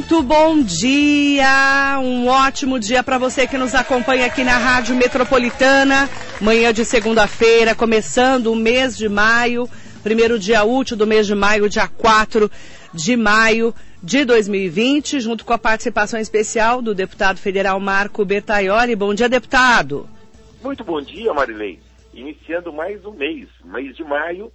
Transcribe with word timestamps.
Muito 0.00 0.22
bom 0.22 0.62
dia, 0.62 2.00
um 2.02 2.26
ótimo 2.26 2.80
dia 2.80 3.02
para 3.02 3.18
você 3.18 3.46
que 3.46 3.58
nos 3.58 3.74
acompanha 3.74 4.24
aqui 4.24 4.42
na 4.42 4.56
Rádio 4.56 4.96
Metropolitana. 4.96 6.08
Manhã 6.40 6.72
de 6.72 6.86
segunda-feira, 6.86 7.74
começando 7.74 8.46
o 8.46 8.56
mês 8.56 8.96
de 8.96 9.10
maio, 9.10 9.68
primeiro 10.02 10.38
dia 10.38 10.64
útil 10.64 10.96
do 10.96 11.06
mês 11.06 11.26
de 11.26 11.34
maio, 11.34 11.68
dia 11.68 11.86
4 11.86 12.50
de 12.94 13.14
maio 13.14 13.74
de 14.02 14.24
2020, 14.24 15.20
junto 15.20 15.44
com 15.44 15.52
a 15.52 15.58
participação 15.58 16.18
especial 16.18 16.80
do 16.80 16.94
deputado 16.94 17.36
federal 17.36 17.78
Marco 17.78 18.24
Bertaioli. 18.24 18.96
Bom 18.96 19.12
dia, 19.12 19.28
deputado. 19.28 20.08
Muito 20.62 20.82
bom 20.82 21.02
dia, 21.02 21.34
Marilei. 21.34 21.78
Iniciando 22.14 22.72
mais 22.72 23.04
um 23.04 23.12
mês, 23.12 23.50
mês 23.66 23.94
de 23.94 24.02
maio, 24.02 24.50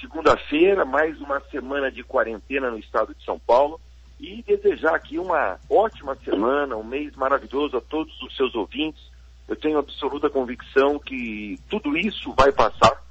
segunda-feira, 0.00 0.84
mais 0.84 1.20
uma 1.20 1.40
semana 1.50 1.90
de 1.90 2.04
quarentena 2.04 2.70
no 2.70 2.78
estado 2.78 3.12
de 3.12 3.24
São 3.24 3.40
Paulo 3.40 3.80
e 4.18 4.42
desejar 4.42 4.94
aqui 4.94 5.18
uma 5.18 5.58
ótima 5.68 6.14
semana, 6.16 6.76
um 6.76 6.84
mês 6.84 7.14
maravilhoso 7.16 7.76
a 7.76 7.80
todos 7.80 8.12
os 8.22 8.34
seus 8.36 8.54
ouvintes. 8.54 9.02
Eu 9.46 9.56
tenho 9.56 9.78
absoluta 9.78 10.30
convicção 10.30 10.98
que 10.98 11.58
tudo 11.68 11.96
isso 11.96 12.32
vai 12.32 12.50
passar 12.52 13.02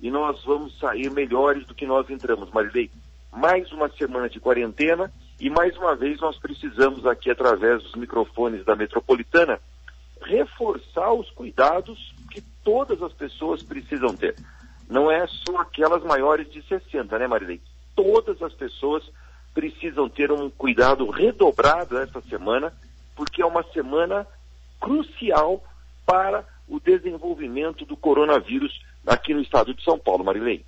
e 0.00 0.10
nós 0.10 0.42
vamos 0.44 0.78
sair 0.78 1.10
melhores 1.10 1.66
do 1.66 1.74
que 1.74 1.86
nós 1.86 2.08
entramos, 2.08 2.50
Marilei. 2.50 2.90
Mais 3.32 3.70
uma 3.72 3.88
semana 3.90 4.28
de 4.28 4.40
quarentena 4.40 5.12
e 5.38 5.48
mais 5.48 5.76
uma 5.76 5.94
vez 5.94 6.20
nós 6.20 6.38
precisamos 6.38 7.06
aqui, 7.06 7.30
através 7.30 7.82
dos 7.82 7.94
microfones 7.94 8.64
da 8.64 8.76
metropolitana, 8.76 9.58
reforçar 10.22 11.12
os 11.12 11.30
cuidados 11.30 12.14
que 12.30 12.42
todas 12.62 13.02
as 13.02 13.12
pessoas 13.12 13.62
precisam 13.62 14.14
ter. 14.14 14.36
Não 14.88 15.10
é 15.10 15.26
só 15.26 15.58
aquelas 15.58 16.02
maiores 16.02 16.50
de 16.50 16.62
60, 16.62 17.18
né, 17.18 17.26
Marilei? 17.26 17.60
Todas 17.94 18.42
as 18.42 18.52
pessoas 18.52 19.04
precisam 19.04 19.19
ter 20.14 20.32
um 20.32 20.50
cuidado 20.50 21.08
redobrado 21.10 21.98
esta 21.98 22.20
semana, 22.22 22.72
porque 23.16 23.42
é 23.42 23.46
uma 23.46 23.62
semana 23.72 24.26
crucial 24.80 25.62
para 26.06 26.44
o 26.68 26.80
desenvolvimento 26.80 27.84
do 27.84 27.96
coronavírus 27.96 28.80
aqui 29.06 29.34
no 29.34 29.40
estado 29.40 29.74
de 29.74 29.82
São 29.82 29.98
Paulo, 29.98 30.24
Marilei. 30.24 30.64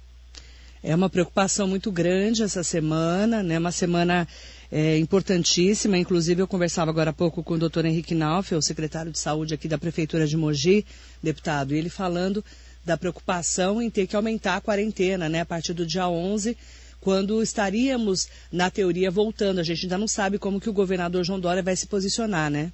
É 0.82 0.94
uma 0.96 1.08
preocupação 1.08 1.68
muito 1.68 1.92
grande 1.92 2.42
essa 2.42 2.64
semana, 2.64 3.40
né? 3.40 3.56
Uma 3.56 3.70
semana 3.70 4.26
é, 4.70 4.98
importantíssima. 4.98 5.96
Inclusive, 5.96 6.42
eu 6.42 6.48
conversava 6.48 6.90
agora 6.90 7.10
há 7.10 7.12
pouco 7.12 7.40
com 7.40 7.54
o 7.54 7.58
doutor 7.58 7.84
Henrique 7.84 8.16
Nauf, 8.16 8.52
o 8.52 8.60
secretário 8.60 9.12
de 9.12 9.18
saúde 9.18 9.54
aqui 9.54 9.68
da 9.68 9.78
Prefeitura 9.78 10.26
de 10.26 10.36
Mogi, 10.36 10.84
deputado, 11.22 11.72
e 11.72 11.78
ele 11.78 11.88
falando 11.88 12.44
da 12.84 12.96
preocupação 12.96 13.80
em 13.80 13.88
ter 13.88 14.08
que 14.08 14.16
aumentar 14.16 14.56
a 14.56 14.60
quarentena, 14.60 15.28
né? 15.28 15.42
A 15.42 15.46
partir 15.46 15.72
do 15.72 15.86
dia 15.86 16.08
11, 16.08 16.56
quando 17.02 17.42
estaríamos, 17.42 18.28
na 18.50 18.70
teoria, 18.70 19.10
voltando. 19.10 19.58
A 19.58 19.64
gente 19.64 19.84
ainda 19.84 19.98
não 19.98 20.06
sabe 20.06 20.38
como 20.38 20.60
que 20.60 20.70
o 20.70 20.72
governador 20.72 21.24
João 21.24 21.40
Dória 21.40 21.62
vai 21.62 21.74
se 21.74 21.88
posicionar, 21.88 22.48
né? 22.48 22.72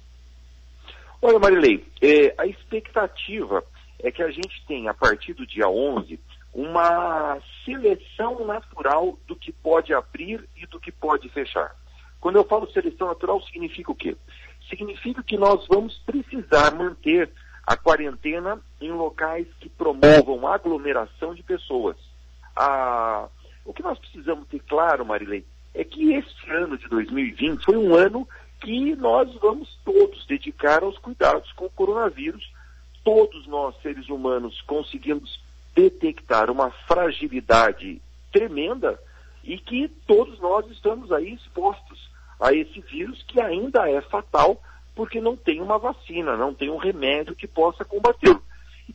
Olha, 1.21 1.39
Marilei, 1.39 1.83
é, 1.99 2.33
a 2.37 2.45
expectativa 2.45 3.63
é 4.01 4.11
que 4.11 4.21
a 4.21 4.29
gente 4.29 4.63
tenha, 4.67 4.91
a 4.91 4.93
partir 4.93 5.33
do 5.33 5.45
dia 5.45 5.67
11, 5.67 6.19
uma 6.53 7.39
seleção 7.65 8.45
natural 8.45 9.17
do 9.27 9.35
que 9.35 9.51
pode 9.51 9.93
abrir 9.93 10.47
e 10.55 10.65
do 10.67 10.79
que 10.79 10.91
pode 10.91 11.27
fechar. 11.29 11.75
Quando 12.21 12.35
eu 12.35 12.45
falo 12.45 12.71
seleção 12.71 13.07
natural, 13.07 13.41
significa 13.41 13.91
o 13.91 13.95
quê? 13.95 14.15
Significa 14.69 15.23
que 15.23 15.37
nós 15.37 15.65
vamos 15.67 15.97
precisar 16.05 16.75
manter 16.75 17.29
a 17.65 17.75
quarentena 17.75 18.59
em 18.79 18.91
locais 18.91 19.47
que 19.59 19.69
promovam 19.69 20.47
aglomeração 20.47 21.33
de 21.33 21.41
pessoas. 21.41 21.97
Ah, 22.55 23.27
o 23.69 23.73
que 23.73 23.83
nós 23.83 23.99
precisamos 23.99 24.47
ter 24.47 24.59
claro, 24.67 25.05
Marilei, 25.05 25.45
é 25.75 25.83
que 25.83 26.13
este 26.13 26.49
ano 26.49 26.75
de 26.75 26.87
2020 26.87 27.63
foi 27.63 27.77
um 27.77 27.93
ano 27.93 28.27
que 28.59 28.95
nós 28.95 29.31
vamos 29.35 29.77
todos 29.85 30.25
dedicar 30.25 30.81
aos 30.81 30.97
cuidados 30.97 31.51
com 31.51 31.65
o 31.65 31.69
coronavírus. 31.69 32.51
Todos 33.03 33.45
nós, 33.45 33.79
seres 33.83 34.09
humanos, 34.09 34.59
conseguimos 34.61 35.39
detectar 35.75 36.49
uma 36.49 36.71
fragilidade 36.87 38.01
tremenda 38.31 38.99
e 39.43 39.59
que 39.59 39.87
todos 40.07 40.39
nós 40.39 40.67
estamos 40.71 41.11
aí 41.11 41.35
expostos 41.35 42.09
a 42.39 42.51
esse 42.51 42.81
vírus 42.81 43.23
que 43.27 43.39
ainda 43.39 43.87
é 43.87 44.01
fatal 44.01 44.59
porque 44.95 45.21
não 45.21 45.37
tem 45.37 45.61
uma 45.61 45.77
vacina, 45.77 46.35
não 46.35 46.55
tem 46.55 46.71
um 46.71 46.77
remédio 46.77 47.35
que 47.35 47.47
possa 47.47 47.85
combatê-lo. 47.85 48.41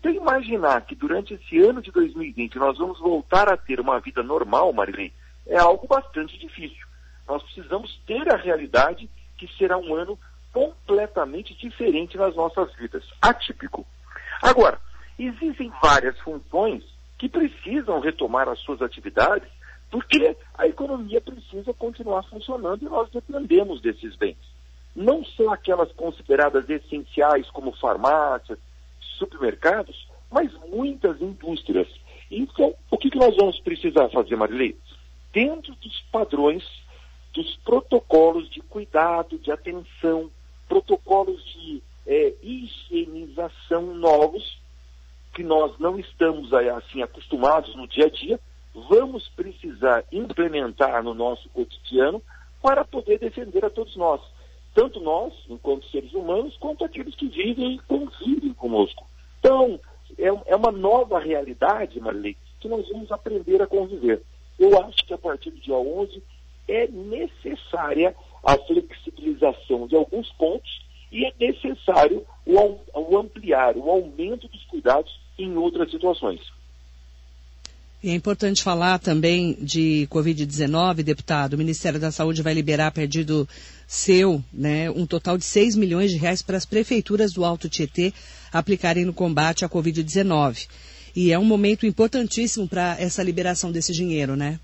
Então 0.04 0.12
imaginar 0.12 0.82
que 0.82 0.94
durante 0.94 1.32
esse 1.32 1.58
ano 1.60 1.80
de 1.80 1.90
2020 1.90 2.58
nós 2.58 2.76
vamos 2.76 3.00
voltar 3.00 3.50
a 3.50 3.56
ter 3.56 3.80
uma 3.80 3.98
vida 4.00 4.22
normal, 4.22 4.70
Marilei, 4.70 5.10
é 5.46 5.56
algo 5.56 5.86
bastante 5.86 6.38
difícil. 6.38 6.86
Nós 7.26 7.42
precisamos 7.42 7.98
ter 8.06 8.30
a 8.30 8.36
realidade 8.36 9.08
que 9.38 9.48
será 9.56 9.78
um 9.78 9.94
ano 9.94 10.18
completamente 10.52 11.54
diferente 11.54 12.18
nas 12.18 12.36
nossas 12.36 12.70
vidas, 12.74 13.02
atípico. 13.22 13.86
Agora, 14.42 14.78
existem 15.18 15.72
várias 15.82 16.20
funções 16.20 16.84
que 17.18 17.26
precisam 17.26 17.98
retomar 17.98 18.46
as 18.46 18.58
suas 18.58 18.82
atividades, 18.82 19.48
porque 19.90 20.36
a 20.58 20.66
economia 20.66 21.22
precisa 21.22 21.72
continuar 21.72 22.24
funcionando 22.24 22.82
e 22.82 22.90
nós 22.90 23.08
dependemos 23.10 23.80
desses 23.80 24.14
bens. 24.16 24.36
Não 24.94 25.24
são 25.24 25.50
aquelas 25.50 25.90
consideradas 25.92 26.68
essenciais 26.68 27.48
como 27.48 27.72
farmácias, 27.72 28.58
supermercados, 29.14 30.08
mas 30.30 30.52
muitas 30.68 31.20
indústrias. 31.20 31.88
Então, 32.30 32.74
o 32.90 32.98
que, 32.98 33.10
que 33.10 33.18
nós 33.18 33.36
vamos 33.36 33.58
precisar 33.60 34.08
fazer, 34.08 34.36
Marilei? 34.36 34.76
Dentro 35.32 35.74
dos 35.76 36.00
padrões, 36.12 36.64
dos 37.32 37.56
protocolos 37.64 38.48
de 38.50 38.60
cuidado, 38.60 39.38
de 39.38 39.50
atenção, 39.50 40.30
protocolos 40.68 41.42
de 41.52 41.82
é, 42.06 42.34
higienização 42.42 43.94
novos, 43.94 44.58
que 45.34 45.42
nós 45.42 45.76
não 45.78 45.98
estamos 45.98 46.52
assim 46.52 47.02
acostumados 47.02 47.74
no 47.74 47.88
dia 47.88 48.06
a 48.06 48.10
dia, 48.10 48.38
vamos 48.88 49.28
precisar 49.28 50.04
implementar 50.12 51.02
no 51.02 51.14
nosso 51.14 51.48
cotidiano 51.50 52.22
para 52.62 52.84
poder 52.84 53.18
defender 53.18 53.64
a 53.64 53.70
todos 53.70 53.94
nós. 53.96 54.20
Tanto 54.74 55.00
nós, 55.00 55.32
enquanto 55.48 55.88
seres 55.88 56.12
humanos, 56.12 56.56
quanto 56.56 56.84
aqueles 56.84 57.14
que 57.14 57.28
vivem 57.28 57.76
e 57.76 57.78
convivem 57.80 58.52
conosco. 58.54 59.06
Então, 59.38 59.78
é, 60.18 60.26
é 60.52 60.56
uma 60.56 60.72
nova 60.72 61.18
realidade, 61.18 62.00
Marley, 62.00 62.36
que 62.60 62.68
nós 62.68 62.88
vamos 62.88 63.10
aprender 63.12 63.62
a 63.62 63.66
conviver. 63.66 64.22
Eu 64.58 64.80
acho 64.82 65.04
que 65.06 65.14
a 65.14 65.18
partir 65.18 65.50
do 65.50 65.60
dia 65.60 65.74
11 65.74 66.22
é 66.66 66.88
necessária 66.88 68.14
a 68.42 68.56
flexibilização 68.56 69.86
de 69.86 69.96
alguns 69.96 70.30
pontos 70.32 70.84
e 71.10 71.24
é 71.24 71.32
necessário 71.38 72.26
o, 72.44 72.78
o 72.98 73.18
ampliar, 73.18 73.76
o 73.76 73.88
aumento 73.88 74.48
dos 74.48 74.64
cuidados 74.64 75.20
em 75.38 75.56
outras 75.56 75.90
situações. 75.90 76.40
E 78.04 78.10
é 78.10 78.14
importante 78.14 78.62
falar 78.62 78.98
também 78.98 79.54
de 79.54 80.06
Covid-19, 80.10 81.02
deputado. 81.02 81.54
O 81.54 81.56
Ministério 81.56 81.98
da 81.98 82.12
Saúde 82.12 82.42
vai 82.42 82.52
liberar, 82.52 82.92
perdido 82.92 83.48
seu, 83.86 84.44
né, 84.52 84.90
um 84.90 85.06
total 85.06 85.38
de 85.38 85.44
6 85.46 85.74
milhões 85.74 86.10
de 86.10 86.18
reais 86.18 86.42
para 86.42 86.58
as 86.58 86.66
prefeituras 86.66 87.32
do 87.32 87.46
Alto 87.46 87.66
Tietê 87.66 88.12
aplicarem 88.52 89.06
no 89.06 89.14
combate 89.14 89.64
à 89.64 89.70
Covid-19. 89.70 90.68
E 91.16 91.32
é 91.32 91.38
um 91.38 91.46
momento 91.46 91.86
importantíssimo 91.86 92.68
para 92.68 92.94
essa 93.00 93.22
liberação 93.22 93.72
desse 93.72 93.94
dinheiro, 93.94 94.36
né? 94.36 94.60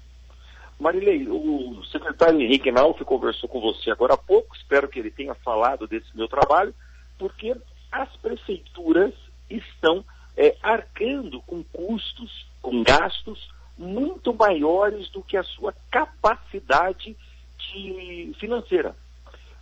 Marilei, 0.79 1.27
o 1.27 1.83
secretário 1.91 2.43
Henrique 2.43 2.71
Nauf 2.71 3.03
conversou 3.07 3.49
com 3.49 3.59
você 3.59 3.91
agora 3.91 4.13
há 4.13 4.19
pouco, 4.19 4.55
espero 4.55 4.87
que 4.87 4.99
ele 4.99 5.11
tenha 5.11 5.35
falado 5.35 5.89
desse 5.89 6.15
meu 6.15 6.29
trabalho, 6.29 6.75
porque 7.19 7.57
as 7.91 8.15
prefeituras 8.19 9.15
estão 9.49 10.05
é, 10.37 10.55
arcando 10.63 11.41
com 11.47 11.65
custos, 11.65 12.50
com 12.61 12.83
gastos 12.83 13.51
muito 13.77 14.35
maiores 14.35 15.09
do 15.11 15.23
que 15.23 15.37
a 15.37 15.43
sua 15.43 15.75
capacidade 15.91 17.17
de, 17.59 18.33
financeira. 18.39 18.95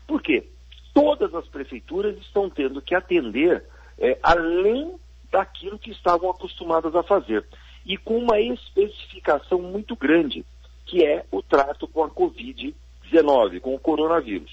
Por 0.06 0.22
quê? 0.22 0.48
Todas 0.92 1.34
as 1.34 1.46
prefeituras 1.46 2.18
estão 2.18 2.50
tendo 2.50 2.82
que 2.82 2.94
atender 2.94 3.64
é, 3.98 4.18
além 4.22 4.96
daquilo 5.30 5.78
que 5.78 5.90
estavam 5.90 6.30
acostumadas 6.30 6.94
a 6.94 7.02
fazer. 7.02 7.46
E 7.86 7.96
com 7.96 8.18
uma 8.18 8.40
especificação 8.40 9.60
muito 9.60 9.94
grande, 9.94 10.44
que 10.86 11.04
é 11.04 11.24
o 11.30 11.42
trato 11.42 11.86
com 11.86 12.02
a 12.02 12.10
Covid-19, 12.10 13.60
com 13.60 13.74
o 13.74 13.78
coronavírus. 13.78 14.50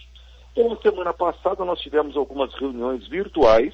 Então, 0.52 0.70
na 0.70 0.78
semana 0.78 1.14
passada, 1.14 1.66
nós 1.66 1.82
tivemos 1.82 2.16
algumas 2.16 2.54
reuniões 2.54 3.08
virtuais 3.08 3.74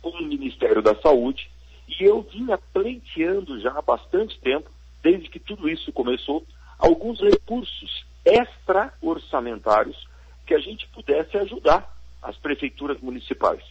com 0.00 0.10
o 0.10 0.24
Ministério 0.24 0.82
da 0.82 0.94
Saúde, 0.96 1.50
e 1.88 2.04
eu 2.04 2.22
vinha 2.22 2.58
pleiteando 2.72 3.60
já 3.60 3.72
há 3.72 3.82
bastante 3.82 4.38
tempo, 4.40 4.70
desde 5.02 5.28
que 5.28 5.38
tudo 5.38 5.68
isso 5.68 5.92
começou, 5.92 6.44
alguns 6.78 7.20
recursos 7.20 8.04
extra-orçamentários 8.24 10.08
que 10.46 10.54
a 10.54 10.58
gente 10.58 10.86
pudesse 10.88 11.36
ajudar 11.36 11.94
as 12.22 12.36
prefeituras 12.36 13.00
municipais. 13.00 13.62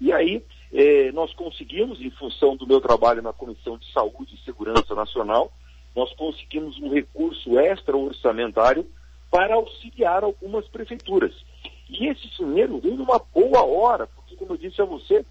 E 0.00 0.12
aí, 0.12 0.42
eh, 0.72 1.10
nós 1.12 1.32
conseguimos, 1.34 2.00
em 2.00 2.10
função 2.10 2.56
do 2.56 2.66
meu 2.66 2.80
trabalho 2.80 3.20
na 3.20 3.32
Comissão 3.32 3.76
de 3.76 3.90
Saúde 3.92 4.34
e 4.34 4.44
Segurança 4.44 4.94
Nacional, 4.94 5.52
nós 5.94 6.12
conseguimos 6.14 6.78
um 6.78 6.92
recurso 6.92 7.58
extra-orçamentário 7.58 8.86
para 9.30 9.54
auxiliar 9.54 10.22
algumas 10.22 10.66
prefeituras. 10.68 11.34
E 11.88 12.06
esse 12.06 12.28
dinheiro 12.36 12.78
vem 12.78 12.92
numa 12.92 13.18
boa 13.18 13.64
hora, 13.64 14.06
porque, 14.06 14.36
como 14.36 14.52
eu 14.52 14.56
disse 14.56 14.80
a 14.80 14.84
você, 14.84 15.24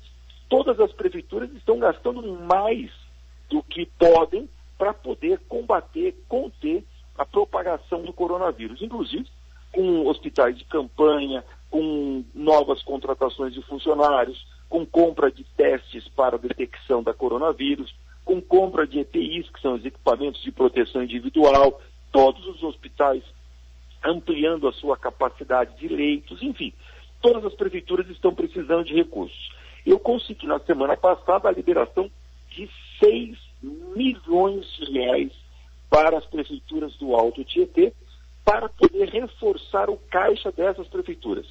todas 0.50 0.80
as 0.80 0.92
prefeituras 0.92 1.52
estão 1.54 1.80
gastando 1.80 2.22
mais 2.42 2.92
do 3.50 3.64
que 3.64 3.86
podem 3.98 4.50
para 4.78 4.94
poder 4.94 5.40
combater, 5.48 6.16
conter 6.28 6.84
a 7.18 7.26
propagação 7.26 8.04
do 8.04 8.14
coronavírus, 8.14 8.82
inclusive 8.82 9.28
com 9.72 10.08
hospitais 10.08 10.58
de 10.58 10.66
campanha, 10.66 11.44
com 11.70 12.24
novas 12.34 12.82
contratações 12.84 13.54
de 13.54 13.62
funcionários, 13.64 14.46
com 14.70 14.86
compra 14.86 15.32
de 15.32 15.44
testes 15.44 16.08
para 16.10 16.38
detecção 16.38 17.04
da 17.04 17.14
coronavírus, 17.14 17.94
com 18.24 18.42
compra 18.42 18.88
de 18.88 19.00
EPIs, 19.00 19.50
que 19.50 19.62
são 19.62 19.76
os 19.76 19.86
equipamentos 19.86 20.42
de 20.42 20.52
proteção 20.52 21.04
individual, 21.04 21.82
todos 22.12 22.46
os 22.48 22.64
hospitais 22.64 23.24
ampliando 24.04 24.68
a 24.68 24.74
sua 24.74 24.98
capacidade 24.98 25.78
de 25.78 25.88
leitos, 25.88 26.42
enfim, 26.42 26.74
todas 27.22 27.44
as 27.46 27.54
prefeituras 27.54 28.08
estão 28.10 28.34
precisando 28.34 28.86
de 28.86 28.94
recursos. 28.94 29.52
Eu 29.88 29.98
consegui 29.98 30.45
na 30.45 30.60
semana 30.60 30.98
passada 30.98 31.48
a 31.48 31.51
liberação 31.51 32.12
de 32.50 32.69
6 33.00 33.38
milhões 33.95 34.69
de 34.74 34.92
reais 34.92 35.31
para 35.89 36.18
as 36.18 36.25
prefeituras 36.25 36.94
do 36.98 37.16
Alto 37.16 37.42
Tietê, 37.45 37.94
para 38.44 38.68
poder 38.68 39.07
reforçar 39.07 39.89
o 39.89 39.95
caixa 39.95 40.51
dessas 40.51 40.89
prefeituras. 40.89 41.45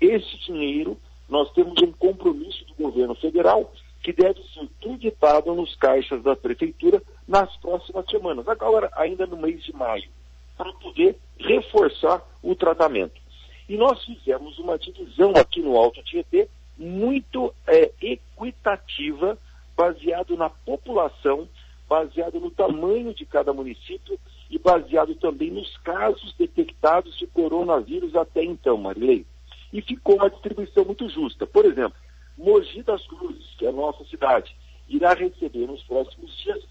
Esse 0.00 0.38
dinheiro, 0.46 0.96
nós 1.28 1.52
temos 1.52 1.74
um 1.82 1.92
compromisso 1.92 2.64
do 2.64 2.74
governo 2.84 3.14
federal 3.14 3.70
que 4.02 4.14
deve 4.14 4.42
ser 4.44 4.66
creditado 4.80 5.54
nos 5.54 5.76
caixas 5.76 6.22
da 6.22 6.34
prefeitura 6.34 7.02
nas 7.26 7.54
próximas 7.56 8.06
semanas, 8.06 8.48
agora 8.48 8.90
ainda 8.96 9.26
no 9.26 9.36
mês 9.36 9.62
de 9.62 9.74
maio, 9.76 10.08
para 10.56 10.72
poder 10.72 11.18
reforçar 11.38 12.26
o 12.42 12.54
tratamento. 12.54 13.20
E 13.68 13.76
nós 13.76 14.02
fizemos 14.06 14.58
uma 14.58 14.78
divisão 14.78 15.32
aqui 15.36 15.60
no 15.60 15.76
Alto 15.76 16.02
Tietê 16.02 16.48
muito 16.78 17.52
é, 17.66 17.90
equitativa, 18.00 19.36
baseado 19.76 20.36
na 20.36 20.48
população, 20.48 21.48
baseado 21.88 22.38
no 22.38 22.50
tamanho 22.50 23.12
de 23.14 23.24
cada 23.24 23.52
município 23.52 24.18
e 24.50 24.58
baseado 24.58 25.14
também 25.16 25.50
nos 25.50 25.76
casos 25.78 26.34
detectados 26.38 27.16
de 27.18 27.26
coronavírus 27.26 28.14
até 28.14 28.44
então, 28.44 28.76
Marilei. 28.76 29.26
E 29.72 29.82
ficou 29.82 30.16
uma 30.16 30.30
distribuição 30.30 30.84
muito 30.84 31.08
justa. 31.08 31.46
Por 31.46 31.64
exemplo, 31.64 31.96
Mogi 32.36 32.82
das 32.82 33.04
Cruzes, 33.06 33.54
que 33.58 33.66
é 33.66 33.68
a 33.68 33.72
nossa 33.72 34.04
cidade, 34.04 34.54
irá 34.88 35.12
receber 35.14 35.66
nos 35.66 35.82
próximos 35.82 36.34
dias 36.38 36.62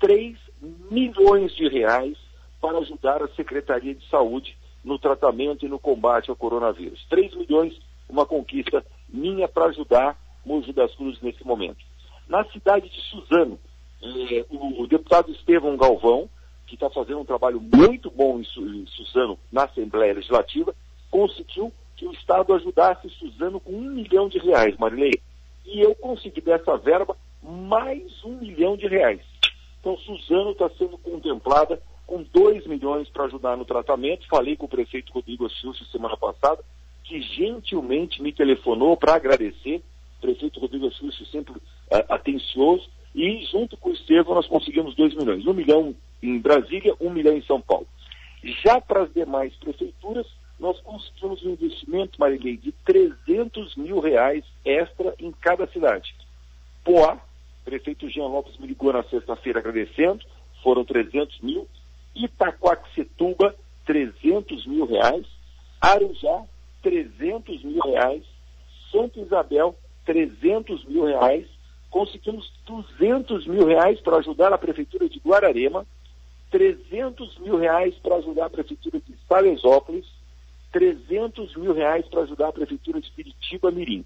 3 0.00 0.36
milhões 0.90 1.54
de 1.54 1.68
reais 1.68 2.18
para 2.60 2.78
ajudar 2.78 3.22
a 3.22 3.28
Secretaria 3.28 3.94
de 3.94 4.08
Saúde 4.08 4.56
no 4.84 4.98
tratamento 4.98 5.64
e 5.64 5.68
no 5.68 5.78
combate 5.78 6.28
ao 6.28 6.36
coronavírus. 6.36 7.06
3 7.08 7.34
milhões, 7.36 7.78
uma 8.08 8.26
conquista 8.26 8.84
minha 9.12 9.46
para 9.48 9.66
ajudar 9.66 10.18
Mogi 10.44 10.72
das 10.72 10.94
Cruzes 10.94 11.20
nesse 11.22 11.44
momento. 11.46 11.84
Na 12.28 12.44
cidade 12.46 12.88
de 12.88 13.00
Suzano, 13.02 13.58
eh, 14.02 14.44
o 14.50 14.86
deputado 14.86 15.30
Estevão 15.30 15.76
Galvão, 15.76 16.28
que 16.66 16.74
está 16.74 16.88
fazendo 16.90 17.20
um 17.20 17.24
trabalho 17.24 17.60
muito 17.60 18.10
bom 18.10 18.40
em, 18.40 18.42
em 18.42 18.86
Suzano 18.86 19.38
na 19.50 19.64
Assembleia 19.64 20.14
Legislativa, 20.14 20.74
conseguiu 21.10 21.72
que 21.96 22.06
o 22.06 22.12
Estado 22.12 22.54
ajudasse 22.54 23.08
Suzano 23.10 23.60
com 23.60 23.72
um 23.72 23.90
milhão 23.90 24.28
de 24.28 24.38
reais, 24.38 24.76
Marilei. 24.76 25.20
E 25.64 25.80
eu 25.80 25.94
consegui 25.94 26.40
dessa 26.40 26.76
verba 26.76 27.16
mais 27.42 28.24
um 28.24 28.38
milhão 28.38 28.76
de 28.76 28.86
reais. 28.88 29.20
Então, 29.80 29.96
Suzano 29.98 30.52
está 30.52 30.70
sendo 30.70 30.96
contemplada 30.98 31.80
com 32.06 32.22
dois 32.22 32.66
milhões 32.66 33.08
para 33.08 33.24
ajudar 33.24 33.56
no 33.56 33.64
tratamento. 33.64 34.26
Falei 34.28 34.56
com 34.56 34.66
o 34.66 34.68
prefeito 34.68 35.12
Rodrigo 35.12 35.46
Assilcio 35.46 35.84
semana 35.86 36.16
passada, 36.16 36.64
que 37.12 37.20
gentilmente 37.20 38.22
me 38.22 38.32
telefonou 38.32 38.96
para 38.96 39.16
agradecer. 39.16 39.82
O 40.16 40.22
prefeito 40.22 40.58
Rodrigo 40.58 40.86
Assilcio 40.86 41.26
sempre 41.26 41.52
uh, 41.52 41.60
atencioso. 42.08 42.88
E 43.14 43.44
junto 43.44 43.76
com 43.76 43.90
o 43.90 43.92
Estevão 43.92 44.34
nós 44.34 44.46
conseguimos 44.46 44.94
dois 44.94 45.14
milhões. 45.14 45.46
Um 45.46 45.52
milhão 45.52 45.94
em 46.22 46.38
Brasília, 46.38 46.94
um 46.98 47.10
milhão 47.10 47.36
em 47.36 47.42
São 47.42 47.60
Paulo. 47.60 47.86
Já 48.64 48.80
para 48.80 49.02
as 49.02 49.12
demais 49.12 49.54
prefeituras, 49.56 50.26
nós 50.58 50.80
conseguimos 50.80 51.44
um 51.44 51.50
investimento, 51.50 52.18
Marilei, 52.18 52.56
de 52.56 52.72
300 52.86 53.76
mil 53.76 54.00
reais 54.00 54.42
extra 54.64 55.14
em 55.18 55.30
cada 55.32 55.66
cidade. 55.66 56.14
Poá, 56.82 57.20
prefeito 57.62 58.08
Jean 58.08 58.26
Lopes 58.26 58.56
me 58.56 58.68
ligou 58.68 58.90
na 58.90 59.02
sexta-feira 59.04 59.58
agradecendo, 59.58 60.24
foram 60.62 60.82
300 60.82 61.40
mil. 61.40 61.68
Itaquaquecetuba, 62.14 63.54
300 63.84 64.66
mil 64.66 64.86
reais. 64.86 65.26
Arujá, 65.80 66.44
300 66.82 67.64
mil 67.64 67.80
reais. 67.80 68.22
Santa 68.90 69.20
Isabel, 69.20 69.76
300 70.04 70.84
mil 70.84 71.04
reais. 71.04 71.46
Conseguimos 71.90 72.50
200 72.66 73.46
mil 73.46 73.66
reais 73.66 74.00
para 74.00 74.16
ajudar 74.16 74.52
a 74.52 74.58
Prefeitura 74.58 75.08
de 75.08 75.18
Guararema, 75.18 75.86
300 76.50 77.38
mil 77.38 77.56
reais 77.56 77.94
para 77.96 78.16
ajudar 78.16 78.46
a 78.46 78.50
Prefeitura 78.50 78.98
de 79.00 79.14
Salesópolis, 79.28 80.06
300 80.72 81.54
mil 81.56 81.74
reais 81.74 82.06
para 82.08 82.22
ajudar 82.22 82.48
a 82.48 82.52
Prefeitura 82.52 83.00
de 83.00 83.10
Piritiba 83.10 83.70
Mirim. 83.70 84.04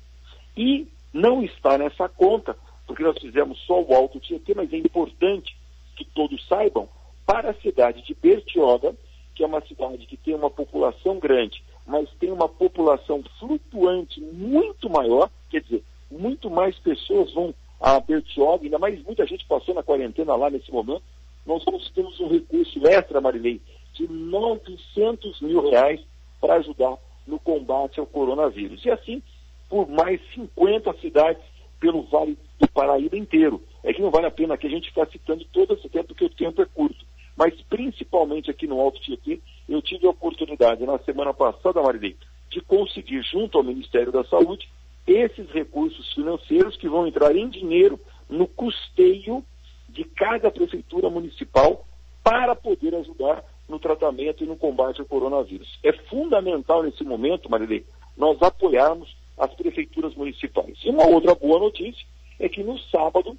E 0.56 0.88
não 1.12 1.42
está 1.42 1.78
nessa 1.78 2.08
conta, 2.08 2.56
porque 2.86 3.02
nós 3.02 3.18
fizemos 3.18 3.58
só 3.66 3.80
o 3.80 3.94
Alto 3.94 4.20
Tietê, 4.20 4.54
mas 4.54 4.72
é 4.72 4.76
importante 4.76 5.56
que 5.96 6.04
todos 6.04 6.46
saibam, 6.46 6.88
para 7.24 7.50
a 7.50 7.54
cidade 7.54 8.02
de 8.02 8.14
Bertioga, 8.14 8.94
que 9.34 9.42
é 9.42 9.46
uma 9.46 9.60
cidade 9.62 10.06
que 10.06 10.16
tem 10.16 10.34
uma 10.34 10.50
população 10.50 11.18
grande, 11.18 11.62
mas 11.86 12.08
tem 12.18 12.30
uma 12.30 12.48
população 12.48 13.22
flutuante 13.38 14.20
muito 14.20 14.90
maior, 14.90 15.30
quer 15.50 15.62
dizer, 15.62 15.84
muito 16.10 16.50
mais 16.50 16.78
pessoas 16.78 17.32
vão 17.32 17.54
a 17.80 18.00
Bertioga, 18.00 18.64
ainda 18.64 18.78
mais 18.78 19.02
muita 19.04 19.26
gente 19.26 19.46
passou 19.46 19.74
na 19.74 19.82
quarentena 19.82 20.34
lá 20.34 20.48
nesse 20.50 20.72
momento, 20.72 21.02
nós 21.44 21.62
temos 21.94 22.18
um 22.18 22.28
recurso 22.28 22.86
extra, 22.86 23.20
Marilei, 23.20 23.60
de 23.92 24.08
900 24.08 25.40
mil 25.40 25.70
reais 25.70 26.00
para 26.40 26.54
ajudar 26.54 26.96
no 27.26 27.38
combate 27.38 28.00
ao 28.00 28.06
coronavírus. 28.06 28.84
E 28.84 28.90
assim, 28.90 29.22
por 29.68 29.88
mais 29.88 30.20
50 30.34 30.92
cidades 31.00 31.42
pelo 31.80 32.02
Vale 32.02 32.36
do 32.58 32.68
Paraíba 32.68 33.16
inteiro. 33.16 33.62
É 33.82 33.92
que 33.92 34.02
não 34.02 34.10
vale 34.10 34.26
a 34.26 34.30
pena 34.30 34.56
que 34.56 34.66
a 34.66 34.70
gente 34.70 34.88
ficar 34.88 35.06
citando 35.06 35.44
todo 35.52 35.74
esse 35.74 35.88
tempo, 35.88 36.08
porque 36.08 36.24
o 36.24 36.30
tempo 36.30 36.62
é 36.62 36.66
curto. 36.66 37.04
Mas 37.36 37.54
principalmente 37.68 38.50
aqui 38.50 38.66
no 38.66 38.80
Alto 38.80 39.00
Tietê, 39.00 39.40
eu 39.76 39.82
tive 39.82 40.06
a 40.06 40.10
oportunidade 40.10 40.84
na 40.84 40.98
semana 41.00 41.32
passada, 41.34 41.82
Marilei, 41.82 42.16
de 42.50 42.60
conseguir, 42.62 43.22
junto 43.22 43.58
ao 43.58 43.64
Ministério 43.64 44.10
da 44.10 44.24
Saúde, 44.24 44.68
esses 45.06 45.48
recursos 45.50 46.12
financeiros 46.14 46.76
que 46.76 46.88
vão 46.88 47.06
entrar 47.06 47.36
em 47.36 47.48
dinheiro 47.48 48.00
no 48.28 48.46
custeio 48.46 49.44
de 49.88 50.04
cada 50.04 50.50
prefeitura 50.50 51.08
municipal 51.08 51.86
para 52.24 52.56
poder 52.56 52.94
ajudar 52.96 53.44
no 53.68 53.78
tratamento 53.78 54.42
e 54.42 54.46
no 54.46 54.56
combate 54.56 55.00
ao 55.00 55.06
coronavírus. 55.06 55.78
É 55.82 55.92
fundamental 55.92 56.82
nesse 56.82 57.04
momento, 57.04 57.50
Marilei, 57.50 57.84
nós 58.16 58.40
apoiarmos 58.42 59.14
as 59.38 59.52
prefeituras 59.54 60.14
municipais. 60.14 60.78
E 60.84 60.88
uma 60.88 61.06
outra 61.06 61.34
boa 61.34 61.58
notícia 61.58 62.04
é 62.40 62.48
que 62.48 62.62
no 62.62 62.78
sábado 62.78 63.36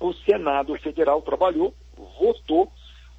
o 0.00 0.12
Senado 0.14 0.74
Federal 0.78 1.22
trabalhou, 1.22 1.74
votou 2.18 2.72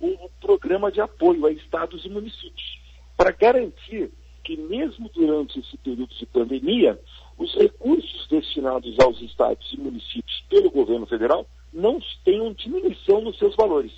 o 0.07 0.29
programa 0.41 0.91
de 0.91 0.99
apoio 0.99 1.45
a 1.45 1.51
estados 1.51 2.03
e 2.05 2.09
municípios, 2.09 2.79
para 3.15 3.31
garantir 3.31 4.11
que 4.43 4.57
mesmo 4.57 5.09
durante 5.09 5.59
esse 5.59 5.77
período 5.77 6.13
de 6.13 6.25
pandemia, 6.25 6.99
os 7.37 7.53
recursos 7.55 8.27
destinados 8.27 8.99
aos 8.99 9.21
estados 9.21 9.71
e 9.71 9.79
municípios 9.79 10.43
pelo 10.49 10.69
governo 10.69 11.05
federal 11.05 11.47
não 11.71 11.99
tenham 12.25 12.53
diminuição 12.53 13.21
nos 13.21 13.37
seus 13.37 13.55
valores, 13.55 13.93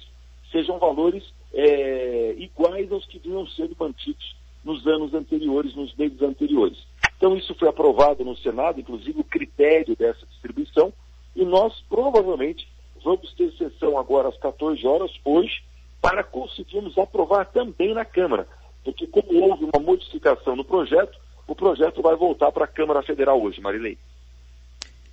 sejam 0.51 0.77
valores 0.77 1.23
é, 1.53 2.35
iguais 2.37 2.91
aos 2.91 3.05
que 3.07 3.17
vinham 3.17 3.47
sendo 3.47 3.75
mantidos 3.79 4.35
nos 4.63 4.85
anos 4.85 5.13
anteriores, 5.13 5.75
nos 5.75 5.93
meses 5.95 6.21
anteriores. 6.21 6.77
Então, 7.17 7.35
isso 7.35 7.55
foi 7.55 7.67
aprovado 7.67 8.23
no 8.23 8.35
Senado, 8.37 8.79
inclusive 8.79 9.19
o 9.19 9.23
critério 9.23 9.95
dessa 9.95 10.25
distribuição, 10.27 10.93
e 11.35 11.43
nós 11.43 11.73
provavelmente 11.89 12.67
vamos 13.03 13.33
ter 13.33 13.51
sessão 13.53 13.97
agora 13.97 14.29
às 14.29 14.37
14 14.37 14.85
horas, 14.85 15.11
hoje, 15.23 15.63
para 16.05 16.23
conseguirmos 16.23 16.97
aprovar 16.97 17.45
também 17.45 17.93
na 17.93 18.05
Câmara. 18.05 18.47
Porque, 18.83 19.07
como 19.07 19.41
houve 19.41 19.63
uma 19.65 19.83
modificação 19.83 20.55
no 20.55 20.63
projeto, 20.63 21.17
o 21.47 21.55
projeto 21.55 22.01
vai 22.01 22.15
voltar 22.15 22.51
para 22.51 22.65
a 22.65 22.67
Câmara 22.67 23.01
Federal 23.01 23.41
hoje, 23.41 23.59
Marilei. 23.59 23.97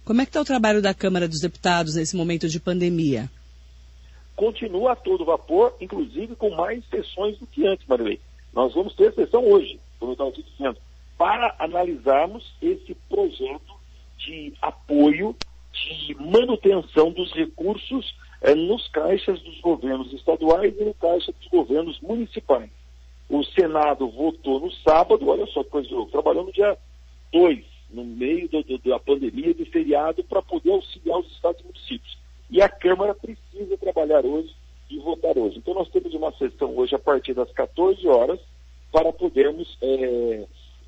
Como 0.05 0.21
é 0.21 0.25
que 0.25 0.31
está 0.31 0.41
o 0.41 0.45
trabalho 0.45 0.83
da 0.83 0.93
Câmara 0.93 1.27
dos 1.27 1.41
Deputados 1.41 1.95
nesse 1.95 2.17
momento 2.17 2.49
de 2.49 2.61
pandemia? 2.61 3.31
continua 4.43 4.93
a 4.93 4.97
todo 4.97 5.25
vapor, 5.25 5.77
inclusive 5.81 6.35
com 6.35 6.51
mais 6.51 6.85
sessões 6.89 7.39
do 7.39 7.47
que 7.47 7.67
antes, 7.67 7.87
Marilei. 7.87 8.19
Nós 8.53 8.75
vamos 8.75 8.95
ter 8.95 9.15
sessão 9.15 9.45
hoje, 9.45 9.79
como 9.99 10.11
eu 10.11 10.15
estava 10.15 10.33
te 10.33 10.43
dizendo, 10.43 10.79
para 11.17 11.55
analisarmos 11.59 12.53
esse 12.61 12.95
projeto 13.09 13.73
de 14.19 14.53
apoio, 14.61 15.37
de 15.73 16.15
manutenção 16.17 17.13
dos 17.13 17.33
recursos 17.33 18.15
eh, 18.43 18.55
nos 18.55 18.87
caixas 18.89 19.41
dos 19.41 19.61
governos 19.61 20.13
estaduais 20.13 20.75
e 20.79 20.85
no 20.85 20.95
caixa 20.95 21.33
dos 21.33 21.49
governos 21.49 22.01
municipais. 22.01 22.71
O 23.29 23.43
Senado 23.45 24.09
votou 24.09 24.61
no 24.61 24.71
sábado, 24.71 25.29
olha 25.29 25.47
só 25.47 25.63
que 25.65 25.71
coisa, 25.71 25.89
trabalhando 26.11 26.47
no 26.47 26.53
dia 26.53 26.77
2, 27.33 27.65
no 27.91 28.05
meio 28.05 28.49
do, 28.49 28.63
do, 28.63 28.79
da 28.79 28.99
pandemia, 28.99 29.55
do 29.55 29.65
feriado, 29.67 30.23
para 30.25 30.43
poder 30.43 30.71
auxiliar 30.71 31.19
os 31.19 31.31
estados 31.33 31.61
e 31.61 31.65
municípios. 31.65 32.19
E 32.51 32.61
a 32.61 32.69
Câmara 32.69 33.15
precisa 33.15 33.79
trabalhar 33.79 34.25
hoje 34.27 34.55
e 34.91 34.99
votar 34.99 35.39
hoje. 35.39 35.59
Então 35.59 35.73
nós 35.73 35.89
temos 35.89 36.13
uma 36.13 36.33
sessão 36.33 36.77
hoje 36.77 36.95
a 36.95 36.99
partir 36.99 37.33
das 37.33 37.51
14 37.53 38.07
horas 38.07 38.41
para 38.91 39.11
podermos 39.13 39.79
é, 39.81 40.45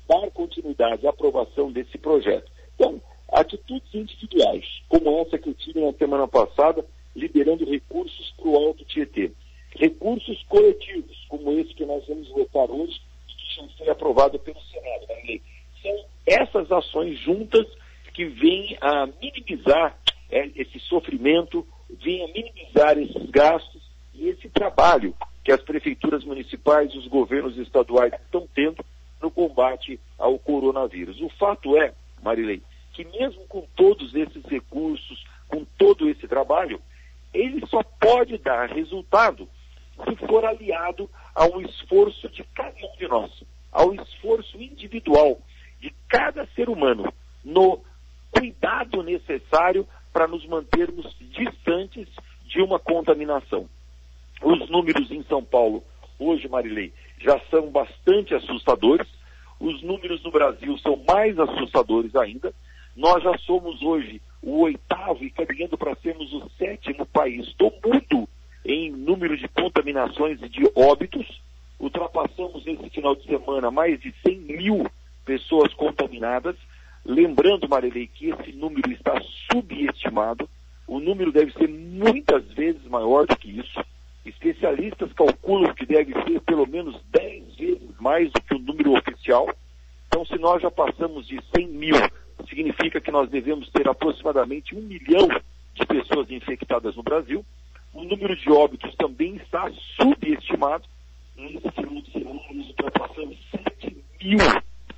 dar 0.07 0.29
continuidade 0.31 1.07
à 1.07 1.09
aprovação 1.09 1.71
desse 1.71 1.97
projeto. 1.97 2.51
Então, 2.75 3.01
atitudes 3.31 3.93
individuais, 3.93 4.65
como 4.87 5.19
essa 5.21 5.37
que 5.39 5.49
eu 5.49 5.53
tive 5.55 5.79
na 5.79 5.93
semana 5.93 6.27
passada, 6.27 6.85
liberando 7.15 7.65
recursos 7.65 8.33
para 8.37 8.47
o 8.47 8.55
Alto 8.55 8.83
Tietê. 8.85 9.31
Recursos 9.75 10.41
coletivos, 10.43 11.25
como 11.27 11.51
esse 11.59 11.73
que 11.73 11.85
nós 11.85 12.05
vamos 12.07 12.27
votar 12.29 12.69
hoje, 12.69 13.01
que 13.27 13.77
foi 13.77 13.89
aprovado 13.89 14.39
pelo 14.39 14.59
Senado. 14.61 15.07
Né? 15.07 15.39
São 15.81 16.05
essas 16.25 16.71
ações 16.71 17.19
juntas 17.19 17.65
que 18.13 18.25
vêm 18.25 18.77
a 18.81 19.07
minimizar 19.21 19.97
é, 20.29 20.49
esse 20.55 20.79
sofrimento, 20.79 21.67
vêm 21.89 22.23
a 22.23 22.27
minimizar 22.27 22.97
esses 22.97 23.29
gastos 23.29 23.81
e 24.13 24.29
esse 24.29 24.49
trabalho 24.49 25.13
que 25.43 25.51
as 25.51 25.61
prefeituras 25.61 26.23
municipais 26.23 26.91
e 26.93 26.97
os 26.97 27.07
governos 27.07 27.57
estaduais 27.57 28.13
estão 28.13 28.47
tendo 28.55 28.83
no 29.21 29.29
combate 29.29 29.99
ao 30.17 30.39
coronavírus. 30.39 31.21
O 31.21 31.29
fato 31.29 31.77
é, 31.77 31.93
Marilei, 32.23 32.61
que 32.93 33.05
mesmo 33.05 33.45
com 33.47 33.67
todos 33.75 34.15
esses 34.15 34.43
recursos, 34.45 35.23
com 35.47 35.65
todo 35.77 36.09
esse 36.09 36.27
trabalho, 36.27 36.81
ele 37.35 37.65
só 37.67 37.83
pode 37.83 38.37
dar 38.37 38.69
resultado 38.69 39.47
se 40.03 40.15
for 40.27 40.43
aliado 40.45 41.09
a 41.33 41.45
um 41.45 41.61
esforço 41.61 42.29
de 42.29 42.43
cada 42.55 42.75
um 42.85 42.97
de 42.97 43.07
nós, 43.07 43.31
ao 43.71 43.93
esforço 43.93 44.57
individual 44.61 45.39
de 45.79 45.93
cada 46.07 46.45
ser 46.47 46.69
humano 46.69 47.13
no 47.43 47.81
cuidado 48.31 49.03
necessário 49.03 49.87
para 50.11 50.27
nos 50.27 50.45
mantermos 50.45 51.15
distantes 51.19 52.07
de 52.45 52.61
uma 52.61 52.79
contaminação. 52.79 53.69
Os 54.41 54.69
números 54.69 55.09
em 55.11 55.23
São 55.23 55.43
Paulo, 55.43 55.83
hoje, 56.19 56.47
Marilei, 56.47 56.93
já 57.19 57.39
são 57.49 57.69
bastante 57.69 58.33
assustadores. 58.33 59.07
Os 59.59 59.81
números 59.81 60.21
no 60.23 60.31
Brasil 60.31 60.77
são 60.79 61.01
mais 61.07 61.37
assustadores 61.39 62.15
ainda. 62.15 62.53
Nós 62.95 63.23
já 63.23 63.37
somos 63.39 63.81
hoje 63.81 64.21
o 64.45 64.61
oitavo 64.61 65.23
e 65.23 65.31
caminhando 65.31 65.75
para 65.75 65.95
sermos 65.95 66.31
o 66.31 66.47
sétimo 66.55 67.03
país 67.07 67.51
do 67.55 67.71
mundo 67.83 68.29
em 68.63 68.91
número 68.91 69.35
de 69.35 69.47
contaminações 69.47 70.39
e 70.41 70.47
de 70.47 70.71
óbitos. 70.75 71.41
Ultrapassamos 71.79 72.63
nesse 72.63 72.89
final 72.91 73.15
de 73.15 73.25
semana 73.25 73.71
mais 73.71 73.99
de 73.99 74.13
100 74.23 74.37
mil 74.41 74.87
pessoas 75.25 75.73
contaminadas. 75.73 76.55
Lembrando, 77.03 77.67
Marilei, 77.67 78.07
que 78.07 78.29
esse 78.29 78.51
número 78.53 78.91
está 78.91 79.19
subestimado. 79.51 80.47
O 80.87 80.99
número 80.99 81.31
deve 81.31 81.51
ser 81.53 81.67
muitas 81.67 82.43
vezes 82.53 82.83
maior 82.83 83.25
do 83.25 83.35
que 83.35 83.49
isso. 83.59 83.83
Especialistas 84.23 85.11
calculam 85.13 85.73
que 85.73 85.87
deve 85.87 86.13
ser 86.23 86.39
pelo 86.41 86.67
menos 86.67 86.99
10 87.11 87.55
vezes 87.55 87.99
mais 87.99 88.31
do 88.31 88.41
que 88.41 88.53
o 88.53 88.59
número 88.59 88.93
oficial. 88.93 89.49
Então, 90.07 90.23
se 90.25 90.37
nós 90.37 90.61
já 90.61 90.69
passamos 90.69 91.27
de 91.27 91.39
100 91.55 91.67
mil, 91.67 91.95
significa 92.55 93.01
que 93.01 93.11
nós 93.11 93.29
devemos 93.29 93.69
ter 93.69 93.87
aproximadamente 93.87 94.73
um 94.73 94.81
milhão 94.81 95.27
de 95.73 95.85
pessoas 95.85 96.31
infectadas 96.31 96.95
no 96.95 97.03
Brasil. 97.03 97.45
O 97.93 98.03
número 98.03 98.35
de 98.35 98.49
óbitos 98.49 98.95
também 98.95 99.35
está 99.35 99.69
subestimado. 99.97 100.85
Nesse 101.35 101.69
semana, 102.13 102.39
nós 102.53 102.67
ultrapassamos 102.67 103.37
7 103.51 103.97
mil 104.21 104.37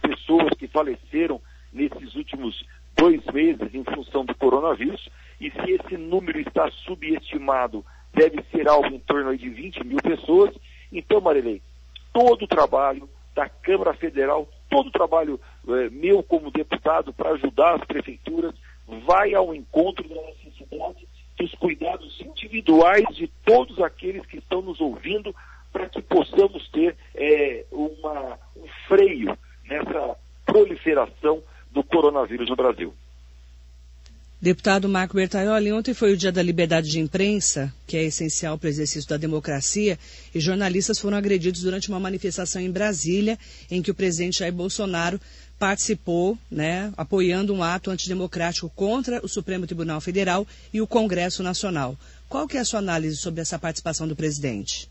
pessoas 0.02 0.54
que 0.58 0.68
faleceram 0.68 1.42
nesses 1.74 2.16
últimos 2.16 2.64
dois 2.96 3.26
meses 3.34 3.74
em 3.74 3.84
função 3.84 4.24
do 4.24 4.36
coronavírus. 4.36 5.10
E 5.42 5.50
se 5.50 5.72
esse 5.72 5.98
número 5.98 6.40
está 6.40 6.70
subestimado 6.86 7.84
deve 8.14 8.44
ser 8.52 8.68
algo 8.68 8.88
em 8.88 9.00
torno 9.00 9.36
de 9.36 9.50
20 9.50 9.84
mil 9.86 9.98
pessoas. 9.98 10.56
Então, 10.92 11.22
Marilei, 11.22 11.62
todo 12.14 12.46
o 12.46 12.48
trabalho 12.48 13.10
da 13.36 13.48
Câmara 13.48 13.94
Federal, 13.94 14.48
todo 14.70 14.88
o 14.88 14.92
trabalho 14.92 15.40
eh, 15.68 15.90
meu 15.92 16.22
como 16.24 16.52
deputado 16.52 17.14
para 17.14 17.32
ajudar 17.32 17.76
as 17.76 17.86
prefeituras 17.86 18.54
vai 19.06 19.34
ao 19.34 19.54
encontro 19.54 20.08
da 20.08 20.22
necessidade 20.22 21.08
dos 21.38 21.52
cuidados 21.56 22.20
individuais 22.22 23.06
de 23.16 23.28
todos 23.46 23.80
aqueles 23.80 24.26
que 24.26 24.38
estão 24.38 24.62
nos 24.62 24.82
ouvindo 24.82 25.36
para 25.72 25.88
que 25.88 26.02
possamos 26.02 26.68
ter 26.70 26.96
eh, 27.16 27.66
uma, 27.72 28.40
um 28.56 28.68
freio 28.88 29.38
nessa 29.66 30.16
proliferação 30.46 31.44
do 31.72 31.84
coronavírus 31.84 32.50
no 32.50 32.56
Brasil. 32.56 32.94
Deputado 34.48 34.88
Marco 34.88 35.14
Bertaioli, 35.14 35.74
ontem 35.74 35.94
foi 35.94 36.14
o 36.14 36.16
dia 36.16 36.32
da 36.32 36.42
liberdade 36.42 36.90
de 36.90 37.02
imprensa, 37.02 37.70
que 37.86 37.98
é 37.98 38.04
essencial 38.06 38.58
para 38.58 38.68
o 38.68 38.70
exercício 38.70 39.10
da 39.10 39.18
democracia, 39.18 40.00
e 40.34 40.40
jornalistas 40.40 40.98
foram 40.98 41.18
agredidos 41.18 41.64
durante 41.64 41.90
uma 41.90 42.00
manifestação 42.00 42.62
em 42.62 42.72
Brasília, 42.72 43.38
em 43.70 43.82
que 43.82 43.92
o 43.92 43.94
presidente 43.94 44.40
Jair 44.40 44.54
Bolsonaro 44.54 45.20
participou, 45.60 46.38
né, 46.50 46.94
apoiando 46.96 47.54
um 47.54 47.62
ato 47.62 47.92
antidemocrático 47.92 48.72
contra 48.74 49.20
o 49.22 49.28
Supremo 49.28 49.68
Tribunal 49.68 50.00
Federal 50.00 50.48
e 50.74 50.80
o 50.80 50.88
Congresso 50.88 51.44
Nacional. 51.44 51.98
Qual 52.30 52.48
que 52.48 52.56
é 52.56 52.62
a 52.62 52.64
sua 52.64 52.80
análise 52.80 53.18
sobre 53.18 53.42
essa 53.42 53.60
participação 53.60 54.08
do 54.08 54.16
presidente? 54.16 54.90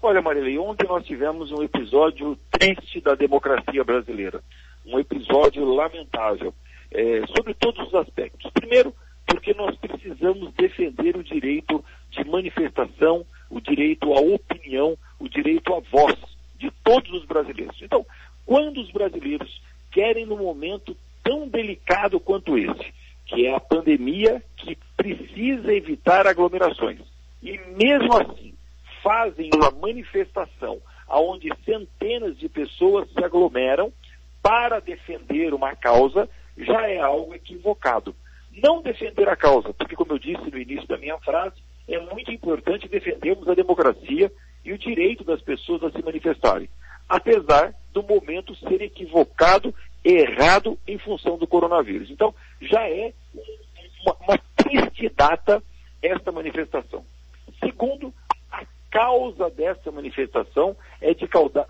Olha, 0.00 0.22
Marilei, 0.22 0.56
ontem 0.56 0.86
nós 0.86 1.04
tivemos 1.04 1.50
um 1.50 1.64
episódio 1.64 2.38
triste 2.52 3.00
da 3.00 3.16
democracia 3.16 3.82
brasileira. 3.82 4.40
Um 4.86 5.00
episódio 5.00 5.64
lamentável 5.64 6.54
é, 6.90 7.26
sobre 7.36 7.54
todos 7.54 7.86
os 7.88 7.94
aspectos. 7.94 8.50
Primeiro, 8.52 8.94
porque 9.26 9.52
nós 9.54 9.76
precisamos 9.76 10.52
defender 10.54 11.16
o 11.16 11.22
direito 11.22 11.84
de 12.10 12.24
manifestação, 12.24 13.26
o 13.50 13.60
direito 13.60 14.12
à 14.12 14.20
opinião, 14.20 14.96
o 15.18 15.28
direito 15.28 15.74
à 15.74 15.80
voz 15.80 16.16
de 16.58 16.70
todos 16.84 17.10
os 17.12 17.24
brasileiros. 17.24 17.76
Então, 17.82 18.06
quando 18.44 18.80
os 18.80 18.90
brasileiros 18.90 19.60
querem, 19.90 20.26
num 20.26 20.38
momento 20.38 20.96
tão 21.22 21.48
delicado 21.48 22.20
quanto 22.20 22.56
esse, 22.56 22.94
que 23.26 23.46
é 23.46 23.54
a 23.54 23.60
pandemia, 23.60 24.42
que 24.56 24.78
precisa 24.96 25.72
evitar 25.72 26.26
aglomerações, 26.26 27.00
e 27.42 27.58
mesmo 27.76 28.16
assim 28.16 28.54
fazem 29.02 29.50
uma 29.54 29.70
manifestação 29.70 30.80
onde 31.08 31.52
centenas 31.64 32.38
de 32.38 32.48
pessoas 32.48 33.08
se 33.12 33.24
aglomeram 33.24 33.92
para 34.42 34.80
defender 34.80 35.54
uma 35.54 35.74
causa, 35.74 36.28
já 36.58 36.88
é 36.88 36.98
algo 36.98 37.34
equivocado. 37.34 38.14
Não 38.52 38.82
defender 38.82 39.28
a 39.28 39.36
causa, 39.36 39.72
porque, 39.74 39.94
como 39.94 40.12
eu 40.12 40.18
disse 40.18 40.50
no 40.50 40.58
início 40.58 40.88
da 40.88 40.96
minha 40.96 41.18
frase, 41.18 41.56
é 41.88 41.98
muito 41.98 42.30
importante 42.32 42.88
defendermos 42.88 43.48
a 43.48 43.54
democracia 43.54 44.32
e 44.64 44.72
o 44.72 44.78
direito 44.78 45.22
das 45.22 45.40
pessoas 45.42 45.82
a 45.84 45.90
se 45.90 46.02
manifestarem, 46.02 46.68
apesar 47.08 47.74
do 47.92 48.02
momento 48.02 48.54
ser 48.56 48.82
equivocado, 48.82 49.74
errado 50.04 50.78
em 50.86 50.98
função 50.98 51.36
do 51.38 51.46
coronavírus. 51.46 52.10
Então, 52.10 52.34
já 52.60 52.88
é 52.88 53.12
uma, 54.04 54.16
uma 54.20 54.38
triste 54.56 55.08
data 55.10 55.62
esta 56.02 56.32
manifestação. 56.32 57.04
Segundo, 57.60 58.12
a 58.50 58.64
causa 58.90 59.50
dessa 59.50 59.90
manifestação 59.90 60.76
é 61.00 61.14
de 61.14 61.26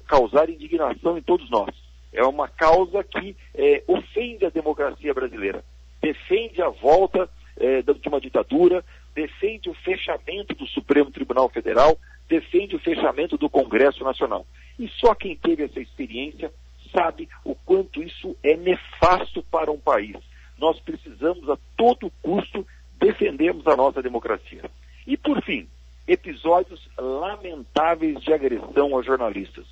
causar 0.06 0.48
indignação 0.48 1.18
em 1.18 1.22
todos 1.22 1.50
nós. 1.50 1.74
É 2.16 2.24
uma 2.24 2.48
causa 2.48 3.04
que 3.04 3.36
é, 3.54 3.84
ofende 3.86 4.46
a 4.46 4.50
democracia 4.50 5.12
brasileira, 5.12 5.62
defende 6.00 6.62
a 6.62 6.70
volta 6.70 7.28
é, 7.58 7.82
de 7.82 8.08
uma 8.08 8.20
ditadura, 8.20 8.82
defende 9.14 9.68
o 9.68 9.74
fechamento 9.74 10.54
do 10.54 10.66
Supremo 10.66 11.10
Tribunal 11.10 11.48
Federal, 11.50 11.98
defende 12.26 12.74
o 12.74 12.80
fechamento 12.80 13.36
do 13.36 13.50
Congresso 13.50 14.02
Nacional. 14.02 14.46
E 14.78 14.88
só 14.88 15.14
quem 15.14 15.36
teve 15.36 15.64
essa 15.64 15.78
experiência 15.78 16.50
sabe 16.90 17.28
o 17.44 17.54
quanto 17.54 18.02
isso 18.02 18.34
é 18.42 18.56
nefasto 18.56 19.42
para 19.42 19.70
um 19.70 19.78
país. 19.78 20.16
Nós 20.58 20.80
precisamos, 20.80 21.48
a 21.50 21.58
todo 21.76 22.10
custo, 22.22 22.66
defendermos 22.98 23.66
a 23.66 23.76
nossa 23.76 24.02
democracia. 24.02 24.62
E, 25.06 25.18
por 25.18 25.42
fim, 25.42 25.68
episódios 26.08 26.88
lamentáveis 26.96 28.18
de 28.22 28.32
agressão 28.32 28.98
a 28.98 29.02
jornalistas. 29.02 29.66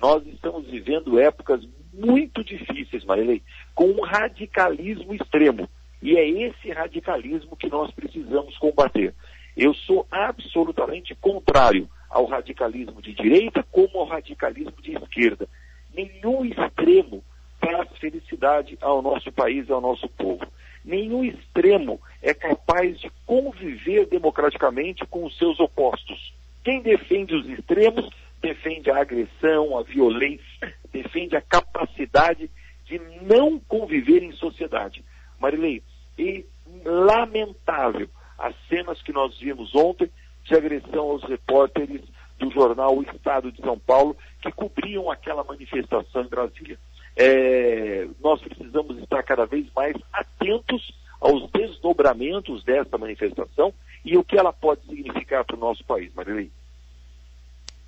Nós 0.00 0.26
estamos 0.26 0.66
vivendo 0.66 1.20
épocas 1.20 1.62
muito 2.00 2.42
difíceis, 2.42 3.04
Marilei, 3.04 3.42
com 3.74 3.86
um 3.86 4.00
radicalismo 4.00 5.14
extremo. 5.14 5.68
E 6.02 6.16
é 6.16 6.26
esse 6.26 6.70
radicalismo 6.72 7.56
que 7.56 7.68
nós 7.68 7.90
precisamos 7.92 8.56
combater. 8.58 9.14
Eu 9.56 9.74
sou 9.74 10.06
absolutamente 10.10 11.14
contrário 11.14 11.88
ao 12.08 12.24
radicalismo 12.24 13.02
de 13.02 13.12
direita 13.12 13.62
como 13.70 13.98
ao 13.98 14.06
radicalismo 14.06 14.80
de 14.82 14.96
esquerda. 14.96 15.46
Nenhum 15.94 16.44
extremo 16.44 17.22
traz 17.60 17.88
felicidade 17.98 18.78
ao 18.80 19.02
nosso 19.02 19.30
país 19.30 19.68
e 19.68 19.72
ao 19.72 19.80
nosso 19.80 20.08
povo. 20.08 20.46
Nenhum 20.84 21.22
extremo 21.22 22.00
é 22.22 22.32
capaz 22.32 22.98
de 22.98 23.10
conviver 23.26 24.06
democraticamente 24.06 25.04
com 25.06 25.24
os 25.24 25.36
seus 25.36 25.60
opostos. 25.60 26.32
Quem 26.64 26.80
defende 26.80 27.34
os 27.34 27.46
extremos 27.48 28.08
defende 28.40 28.90
a 28.90 28.98
agressão, 28.98 29.78
a 29.78 29.82
violência, 29.82 30.69
defende 30.92 31.36
a 31.36 31.40
capacidade 31.40 32.50
de 32.84 32.98
não 33.22 33.58
conviver 33.60 34.22
em 34.22 34.32
sociedade. 34.32 35.04
Marilei, 35.38 35.82
é 36.18 36.42
lamentável 36.84 38.08
as 38.38 38.54
cenas 38.68 39.00
que 39.02 39.12
nós 39.12 39.38
vimos 39.38 39.74
ontem 39.74 40.10
de 40.44 40.54
agressão 40.54 41.10
aos 41.10 41.22
repórteres 41.24 42.02
do 42.38 42.50
jornal 42.50 42.96
o 42.96 43.02
Estado 43.02 43.52
de 43.52 43.60
São 43.60 43.78
Paulo, 43.78 44.16
que 44.40 44.50
cobriam 44.50 45.10
aquela 45.10 45.44
manifestação 45.44 46.22
em 46.22 46.28
Brasília. 46.28 46.78
É, 47.16 48.08
nós 48.20 48.40
precisamos 48.40 48.98
estar 48.98 49.22
cada 49.22 49.44
vez 49.44 49.66
mais 49.74 49.94
atentos 50.12 50.92
aos 51.20 51.50
desdobramentos 51.50 52.64
dessa 52.64 52.96
manifestação 52.96 53.74
e 54.04 54.16
o 54.16 54.24
que 54.24 54.38
ela 54.38 54.52
pode 54.52 54.80
significar 54.86 55.44
para 55.44 55.56
o 55.56 55.60
nosso 55.60 55.84
país, 55.84 56.12
Marilei. 56.14 56.50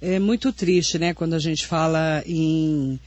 É 0.04 0.18
muito 0.18 0.52
triste, 0.52 0.98
né, 0.98 1.14
quando 1.14 1.34
a 1.34 1.38
gente 1.38 1.64
fala 1.64 2.24
em 2.26 2.98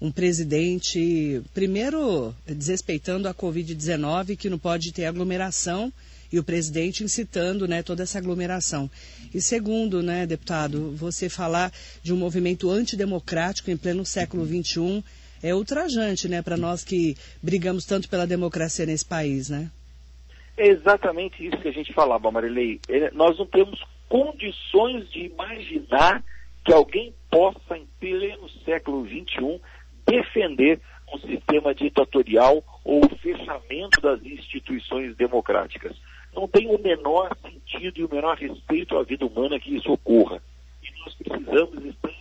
um 0.00 0.12
presidente, 0.12 1.42
primeiro, 1.52 2.32
desrespeitando 2.46 3.26
a 3.26 3.34
Covid-19, 3.34 4.36
que 4.36 4.48
não 4.48 4.56
pode 4.56 4.92
ter 4.92 5.04
aglomeração, 5.04 5.92
e 6.32 6.38
o 6.38 6.44
presidente 6.44 7.02
incitando 7.02 7.66
né, 7.66 7.82
toda 7.82 8.04
essa 8.04 8.18
aglomeração. 8.18 8.88
E 9.34 9.40
segundo, 9.40 10.00
né, 10.00 10.26
deputado, 10.26 10.92
você 10.92 11.28
falar 11.28 11.72
de 12.04 12.12
um 12.12 12.16
movimento 12.16 12.70
antidemocrático 12.70 13.72
em 13.72 13.76
pleno 13.76 14.06
século 14.06 14.46
XXI 14.46 15.02
é 15.42 15.52
ultrajante 15.52 16.28
né, 16.28 16.40
para 16.40 16.56
nós 16.56 16.84
que 16.84 17.16
brigamos 17.42 17.84
tanto 17.84 18.08
pela 18.08 18.28
democracia 18.28 18.86
nesse 18.86 19.04
país, 19.04 19.50
né? 19.50 19.68
É 20.56 20.68
exatamente 20.68 21.44
isso 21.44 21.56
que 21.56 21.66
a 21.66 21.72
gente 21.72 21.92
falava, 21.92 22.30
Marilei. 22.30 22.80
É, 22.88 23.10
nós 23.10 23.36
não 23.36 23.46
temos 23.46 23.82
condições 24.08 25.10
de 25.10 25.24
imaginar 25.26 26.22
que 26.64 26.72
alguém 26.72 27.14
possa, 27.30 27.76
em 27.76 27.86
pleno 28.00 28.48
século 28.64 29.06
XXI, 29.06 29.60
defender 30.06 30.80
um 31.12 31.18
sistema 31.18 31.74
ditatorial 31.74 32.64
ou 32.84 33.04
o 33.04 33.16
fechamento 33.18 34.00
das 34.00 34.24
instituições 34.24 35.16
democráticas. 35.16 35.96
Não 36.34 36.48
tem 36.48 36.68
o 36.68 36.78
menor 36.78 37.36
sentido 37.42 38.00
e 38.00 38.04
o 38.04 38.12
menor 38.12 38.36
respeito 38.36 38.96
à 38.96 39.02
vida 39.02 39.24
humana 39.24 39.60
que 39.60 39.76
isso 39.76 39.92
ocorra. 39.92 40.42
E 40.82 41.00
nós 41.00 41.14
precisamos 41.14 41.84
estar 41.84 42.14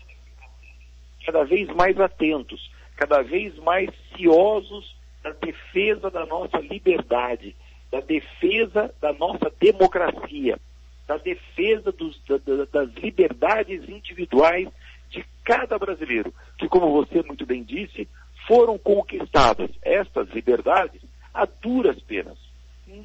cada 1.26 1.44
vez 1.44 1.68
mais 1.70 2.00
atentos, 2.00 2.70
cada 2.96 3.22
vez 3.22 3.56
mais 3.60 3.90
ciosos 4.16 4.96
na 5.24 5.32
defesa 5.32 6.12
da 6.12 6.26
nossa 6.26 6.58
liberdade, 6.60 7.56
da 7.90 8.02
defesa 8.02 8.94
da 9.00 9.14
nossa 9.14 9.52
democracia, 9.60 10.60
da 11.08 11.18
defesa 11.18 11.92
dos, 11.92 12.20
da, 12.26 12.38
das 12.72 12.94
liberdades 12.96 13.88
individuais 13.88 14.70
de 15.10 15.26
cada 15.44 15.78
brasileiro, 15.78 16.34
que, 16.58 16.68
como 16.68 16.92
você 16.92 17.22
muito 17.22 17.46
bem 17.46 17.64
disse, 17.64 18.08
foram 18.48 18.78
conquistadas 18.78 19.70
estas 19.82 20.30
liberdades 20.30 21.02
a 21.34 21.46
duras 21.46 22.00
penas. 22.02 22.38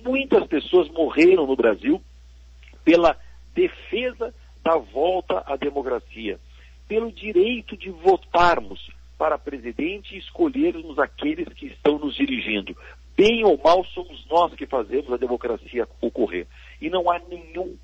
Muitas 0.05 0.47
pessoas 0.47 0.89
morreram 0.89 1.47
no 1.47 1.57
Brasil 1.57 2.03
pela 2.85 3.17
defesa 3.55 4.35
da 4.63 4.77
volta 4.77 5.43
à 5.47 5.57
democracia, 5.57 6.39
pelo 6.87 7.11
direito 7.13 7.77
de 7.77 7.91
votarmos 7.91 8.91
para 9.17 9.39
presidente 9.39 10.15
e 10.15 10.19
escolhermos 10.19 10.99
aqueles 10.99 11.49
que 11.55 11.67
estão 11.67 11.99
nos 11.99 12.15
dirigindo. 12.15 12.77
Bem 13.17 13.45
ou 13.45 13.59
mal, 13.59 13.85
somos 13.87 14.25
nós 14.31 14.55
que 14.55 14.65
fazemos 14.65 15.13
a 15.13 15.17
democracia 15.17 15.89
ocorrer. 16.01 16.47
E 16.81 16.89
não 16.89 17.11
há 17.11 17.19
nenhum 17.19 17.77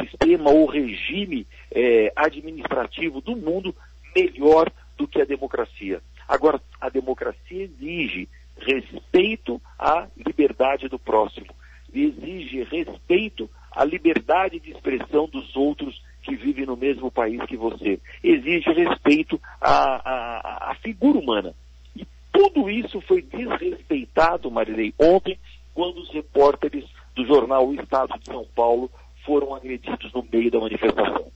sistema 0.00 0.50
ou 0.50 0.66
regime 0.66 1.46
é, 1.70 2.12
administrativo 2.16 3.20
do 3.20 3.36
mundo 3.36 3.74
melhor 4.14 4.70
do 4.96 5.06
que 5.06 5.20
a 5.20 5.24
democracia. 5.24 6.00
Agora, 6.28 6.60
a 6.80 6.88
democracia 6.88 7.64
exige 7.64 8.28
respeito 8.56 9.60
à 9.78 10.06
liberdade 10.16 10.88
do 10.88 10.98
próximo, 10.98 11.48
exige 11.92 12.62
respeito 12.64 13.50
à 13.70 13.84
liberdade 13.84 14.60
de 14.60 14.70
expressão 14.70 15.26
dos 15.26 15.56
outros 15.56 16.00
que 16.22 16.36
vivem 16.36 16.66
no 16.66 16.76
mesmo 16.76 17.10
país 17.10 17.42
que 17.46 17.56
você, 17.56 17.98
exige 18.22 18.70
respeito 18.72 19.40
à, 19.60 19.72
à, 19.72 20.70
à 20.70 20.74
figura 20.76 21.18
humana. 21.18 21.54
E 21.96 22.06
tudo 22.32 22.70
isso 22.70 23.00
foi 23.00 23.22
desrespeitado, 23.22 24.50
Marilei, 24.50 24.94
ontem, 24.98 25.38
quando 25.74 25.98
os 25.98 26.10
repórteres 26.12 26.84
do 27.14 27.26
jornal 27.26 27.68
O 27.68 27.74
Estado 27.74 28.18
de 28.18 28.26
São 28.26 28.46
Paulo 28.54 28.90
foram 29.24 29.54
agredidos 29.54 30.12
no 30.12 30.26
meio 30.30 30.50
da 30.50 30.60
manifestação. 30.60 31.32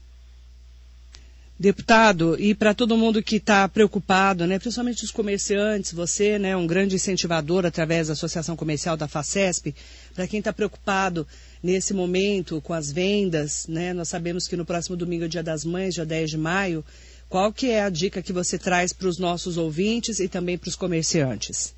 Deputado, 1.59 2.39
e 2.39 2.53
para 2.53 2.75
todo 2.75 2.95
mundo 2.95 3.23
que 3.23 3.37
está 3.37 3.67
preocupado, 3.67 4.45
né, 4.45 4.59
principalmente 4.59 5.03
os 5.03 5.09
comerciantes, 5.09 5.91
você, 5.91 6.37
né, 6.37 6.55
um 6.55 6.67
grande 6.67 6.93
incentivador 6.93 7.65
através 7.65 8.07
da 8.07 8.13
Associação 8.13 8.55
Comercial 8.55 8.95
da 8.95 9.07
FACESP, 9.07 9.73
para 10.13 10.27
quem 10.27 10.37
está 10.37 10.53
preocupado 10.53 11.25
nesse 11.63 11.95
momento 11.95 12.61
com 12.61 12.73
as 12.73 12.91
vendas, 12.91 13.67
né, 13.67 13.91
nós 13.91 14.07
sabemos 14.07 14.47
que 14.47 14.55
no 14.55 14.65
próximo 14.65 14.95
domingo 14.95 15.25
é 15.25 15.27
dia 15.27 15.41
das 15.41 15.65
mães, 15.65 15.95
dia 15.95 16.05
10 16.05 16.29
de 16.29 16.37
maio, 16.37 16.85
qual 17.27 17.51
que 17.51 17.71
é 17.71 17.81
a 17.81 17.89
dica 17.89 18.21
que 18.21 18.31
você 18.31 18.59
traz 18.59 18.93
para 18.93 19.07
os 19.07 19.17
nossos 19.17 19.57
ouvintes 19.57 20.19
e 20.19 20.29
também 20.29 20.59
para 20.59 20.69
os 20.69 20.75
comerciantes? 20.75 21.75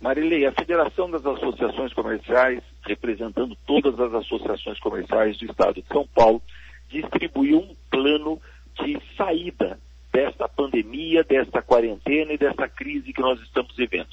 Marilei, 0.00 0.46
a 0.46 0.52
Federação 0.52 1.10
das 1.10 1.26
Associações 1.26 1.92
Comerciais, 1.92 2.62
representando 2.88 3.56
todas 3.66 3.98
as 4.00 4.12
associações 4.14 4.80
comerciais 4.80 5.36
do 5.36 5.44
Estado 5.44 5.74
de 5.74 5.88
São 5.88 6.06
Paulo, 6.06 6.42
distribuiu 6.88 7.58
um 7.58 7.76
plano 7.90 8.40
de 8.82 8.98
saída 9.16 9.78
desta 10.12 10.48
pandemia, 10.48 11.22
desta 11.22 11.60
quarentena 11.62 12.32
e 12.32 12.38
dessa 12.38 12.68
crise 12.68 13.12
que 13.12 13.20
nós 13.20 13.40
estamos 13.42 13.76
vivendo. 13.76 14.08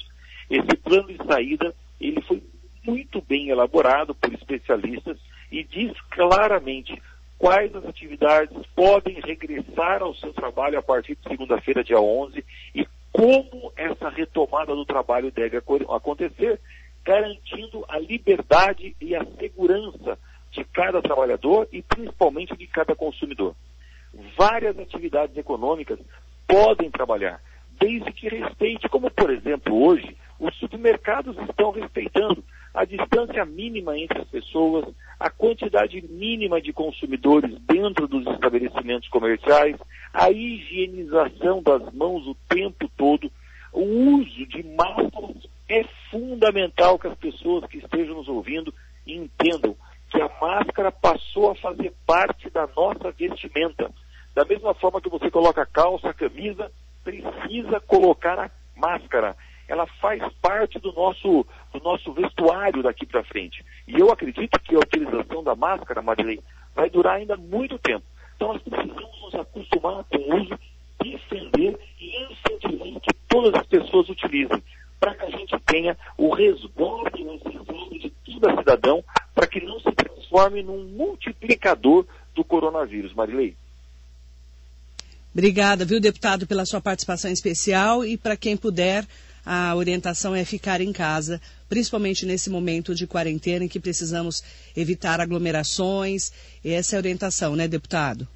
Esse 0.50 0.76
plano 0.76 1.08
de 1.08 1.16
saída, 1.24 1.74
ele 2.00 2.20
foi 2.22 2.42
muito 2.84 3.20
bem 3.22 3.48
elaborado 3.48 4.14
por 4.14 4.32
especialistas 4.32 5.18
e 5.50 5.64
diz 5.64 5.92
claramente 6.10 7.00
quais 7.38 7.74
as 7.74 7.84
atividades 7.84 8.56
podem 8.74 9.20
regressar 9.20 10.02
ao 10.02 10.14
seu 10.14 10.32
trabalho 10.32 10.78
a 10.78 10.82
partir 10.82 11.16
de 11.16 11.28
segunda-feira, 11.28 11.82
dia 11.82 12.00
11, 12.00 12.44
e 12.74 12.86
como 13.12 13.72
essa 13.76 14.10
retomada 14.10 14.74
do 14.74 14.84
trabalho 14.84 15.30
deve 15.30 15.56
acontecer, 15.56 16.60
garantindo 17.06 17.84
a 17.88 18.00
liberdade 18.00 18.96
e 19.00 19.14
a 19.14 19.24
segurança 19.38 20.18
de 20.50 20.64
cada 20.64 21.00
trabalhador 21.00 21.68
e 21.72 21.80
principalmente 21.80 22.56
de 22.56 22.66
cada 22.66 22.96
consumidor. 22.96 23.54
Várias 24.36 24.76
atividades 24.76 25.36
econômicas 25.36 26.00
podem 26.48 26.90
trabalhar, 26.90 27.40
desde 27.78 28.10
que 28.12 28.28
respeite, 28.28 28.88
como 28.88 29.08
por 29.10 29.30
exemplo 29.30 29.86
hoje, 29.86 30.16
os 30.40 30.54
supermercados 30.56 31.36
estão 31.48 31.70
respeitando 31.70 32.42
a 32.74 32.84
distância 32.84 33.44
mínima 33.44 33.96
entre 33.96 34.20
as 34.20 34.28
pessoas, 34.28 34.84
a 35.18 35.30
quantidade 35.30 36.02
mínima 36.10 36.60
de 36.60 36.72
consumidores 36.72 37.56
dentro 37.60 38.08
dos 38.08 38.26
estabelecimentos 38.26 39.08
comerciais, 39.08 39.76
a 40.12 40.30
higienização 40.30 41.62
das 41.62 41.90
mãos 41.94 42.26
o 42.26 42.36
tempo 42.48 42.90
todo, 42.96 43.30
o 43.72 43.80
uso 43.80 44.46
de 44.46 44.62
máscaras 44.62 45.55
é 45.68 45.84
fundamental 46.10 46.98
que 46.98 47.08
as 47.08 47.18
pessoas 47.18 47.64
que 47.66 47.78
estejam 47.78 48.14
nos 48.16 48.28
ouvindo 48.28 48.72
entendam 49.06 49.76
que 50.10 50.20
a 50.20 50.30
máscara 50.40 50.92
passou 50.92 51.50
a 51.50 51.54
fazer 51.56 51.92
parte 52.06 52.48
da 52.50 52.68
nossa 52.76 53.10
vestimenta. 53.10 53.90
Da 54.34 54.44
mesma 54.44 54.74
forma 54.74 55.00
que 55.00 55.08
você 55.08 55.30
coloca 55.30 55.62
a 55.62 55.66
calça, 55.66 56.10
a 56.10 56.14
camisa, 56.14 56.70
precisa 57.02 57.80
colocar 57.80 58.38
a 58.38 58.50
máscara 58.76 59.36
ela 59.68 59.86
faz 60.00 60.22
parte 60.40 60.78
do 60.78 60.92
nosso, 60.92 61.46
do 61.72 61.80
nosso 61.82 62.12
vestuário 62.12 62.82
daqui 62.82 63.04
para 63.04 63.24
frente. 63.24 63.64
E 63.86 63.98
eu 63.98 64.10
acredito 64.10 64.60
que 64.60 64.74
a 64.74 64.78
utilização 64.78 65.42
da 65.42 65.54
máscara, 65.54 66.02
Marilei, 66.02 66.40
vai 66.74 66.88
durar 66.88 67.16
ainda 67.16 67.36
muito 67.36 67.78
tempo. 67.78 68.04
Então 68.36 68.52
nós 68.52 68.62
precisamos 68.62 69.22
nos 69.22 69.34
acostumar 69.34 70.04
com 70.04 70.18
o 70.18 70.36
uso, 70.40 70.58
defender 71.02 71.78
e 72.00 72.24
incentivar 72.24 73.00
que 73.00 73.14
todas 73.28 73.54
as 73.54 73.66
pessoas 73.66 74.08
utilizem, 74.08 74.62
para 74.98 75.14
que 75.14 75.24
a 75.24 75.30
gente 75.30 75.58
tenha 75.66 75.96
o 76.16 76.34
resguardo 76.34 77.18
necessário 77.18 77.98
de 78.00 78.10
todo 78.10 78.58
cidadão, 78.58 79.04
para 79.34 79.46
que 79.46 79.60
não 79.60 79.78
se 79.80 79.92
transforme 79.92 80.62
num 80.62 80.84
multiplicador 80.84 82.06
do 82.34 82.44
coronavírus. 82.44 83.14
Marilei. 83.14 83.56
Obrigada, 85.32 85.84
viu, 85.84 86.00
deputado, 86.00 86.46
pela 86.46 86.64
sua 86.64 86.80
participação 86.80 87.30
especial 87.30 88.04
e 88.04 88.16
para 88.16 88.36
quem 88.36 88.56
puder 88.56 89.06
a 89.46 89.76
orientação 89.76 90.34
é 90.34 90.44
ficar 90.44 90.80
em 90.80 90.92
casa, 90.92 91.40
principalmente 91.68 92.26
nesse 92.26 92.50
momento 92.50 92.92
de 92.92 93.06
quarentena 93.06 93.64
em 93.64 93.68
que 93.68 93.78
precisamos 93.78 94.42
evitar 94.76 95.20
aglomerações. 95.20 96.32
Essa 96.64 96.96
é 96.96 96.98
a 96.98 97.00
orientação, 97.00 97.54
né, 97.54 97.68
deputado? 97.68 98.26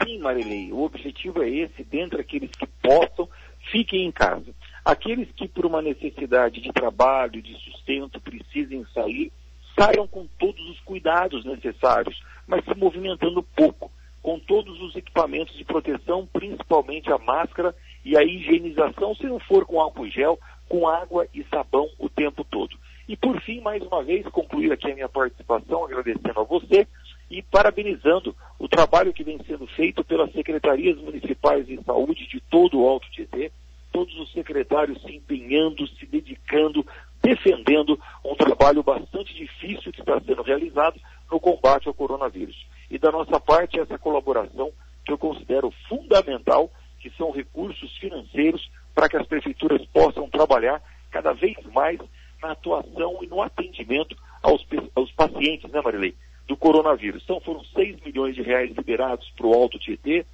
Sim, 0.00 0.20
Marilei. 0.20 0.70
O 0.70 0.82
objetivo 0.82 1.42
é 1.42 1.50
esse, 1.50 1.82
dentre 1.82 2.20
aqueles 2.20 2.50
que 2.52 2.68
possam, 2.80 3.28
fiquem 3.72 4.06
em 4.06 4.12
casa. 4.12 4.54
Aqueles 4.88 5.30
que, 5.32 5.46
por 5.46 5.66
uma 5.66 5.82
necessidade 5.82 6.62
de 6.62 6.72
trabalho, 6.72 7.42
de 7.42 7.54
sustento, 7.56 8.18
precisem 8.22 8.86
sair, 8.94 9.30
saiam 9.78 10.08
com 10.08 10.26
todos 10.38 10.66
os 10.70 10.80
cuidados 10.80 11.44
necessários, 11.44 12.18
mas 12.46 12.64
se 12.64 12.74
movimentando 12.74 13.42
pouco 13.42 13.92
com 14.22 14.40
todos 14.40 14.80
os 14.80 14.96
equipamentos 14.96 15.54
de 15.58 15.62
proteção, 15.62 16.26
principalmente 16.32 17.12
a 17.12 17.18
máscara 17.18 17.76
e 18.02 18.16
a 18.16 18.24
higienização, 18.24 19.14
se 19.14 19.24
não 19.24 19.38
for 19.38 19.66
com 19.66 19.78
álcool 19.78 20.08
gel, 20.08 20.40
com 20.66 20.88
água 20.88 21.28
e 21.34 21.44
sabão 21.50 21.86
o 21.98 22.08
tempo 22.08 22.42
todo. 22.42 22.74
E 23.06 23.14
por 23.14 23.38
fim, 23.42 23.60
mais 23.60 23.82
uma 23.82 24.02
vez, 24.02 24.26
concluir 24.28 24.72
aqui 24.72 24.90
a 24.90 24.94
minha 24.94 25.08
participação, 25.08 25.84
agradecendo 25.84 26.40
a 26.40 26.44
você 26.44 26.88
e 27.30 27.42
parabenizando 27.42 28.34
o 28.58 28.66
trabalho 28.66 29.12
que 29.12 29.22
vem 29.22 29.38
sendo 29.46 29.66
feito 29.66 30.02
pelas 30.02 30.32
secretarias 30.32 30.96
municipais 30.96 31.66
de 31.66 31.78
saúde 31.84 32.26
de 32.26 32.40
todo 32.40 32.80
o 32.80 32.88
Alto 32.88 33.06
Tietê, 33.10 33.52
todos 33.98 34.16
os 34.20 34.30
secretários 34.30 35.02
se 35.02 35.16
empenhando, 35.16 35.84
se 35.88 36.06
dedicando, 36.06 36.86
defendendo 37.20 37.98
um 38.24 38.36
trabalho 38.36 38.80
bastante 38.80 39.34
difícil 39.34 39.90
que 39.90 39.98
está 39.98 40.20
sendo 40.20 40.42
realizado 40.42 41.00
no 41.28 41.40
combate 41.40 41.88
ao 41.88 41.94
coronavírus. 41.94 42.64
E 42.88 42.96
da 42.96 43.10
nossa 43.10 43.40
parte, 43.40 43.80
essa 43.80 43.98
colaboração 43.98 44.70
que 45.04 45.10
eu 45.10 45.18
considero 45.18 45.72
fundamental, 45.88 46.70
que 47.00 47.10
são 47.10 47.32
recursos 47.32 47.96
financeiros 47.98 48.70
para 48.94 49.08
que 49.08 49.16
as 49.16 49.26
prefeituras 49.26 49.84
possam 49.86 50.30
trabalhar 50.30 50.80
cada 51.10 51.32
vez 51.32 51.56
mais 51.74 51.98
na 52.40 52.52
atuação 52.52 53.18
e 53.20 53.26
no 53.26 53.42
atendimento 53.42 54.16
aos, 54.40 54.64
aos 54.94 55.10
pacientes, 55.10 55.68
né, 55.72 55.80
Marilei, 55.80 56.14
do 56.46 56.56
coronavírus. 56.56 57.24
Então 57.24 57.40
foram 57.40 57.64
6 57.64 58.00
milhões 58.04 58.36
de 58.36 58.42
reais 58.42 58.70
liberados 58.76 59.28
para 59.36 59.46
o 59.48 59.54
Alto 59.54 59.76
Tietê, 59.76 60.24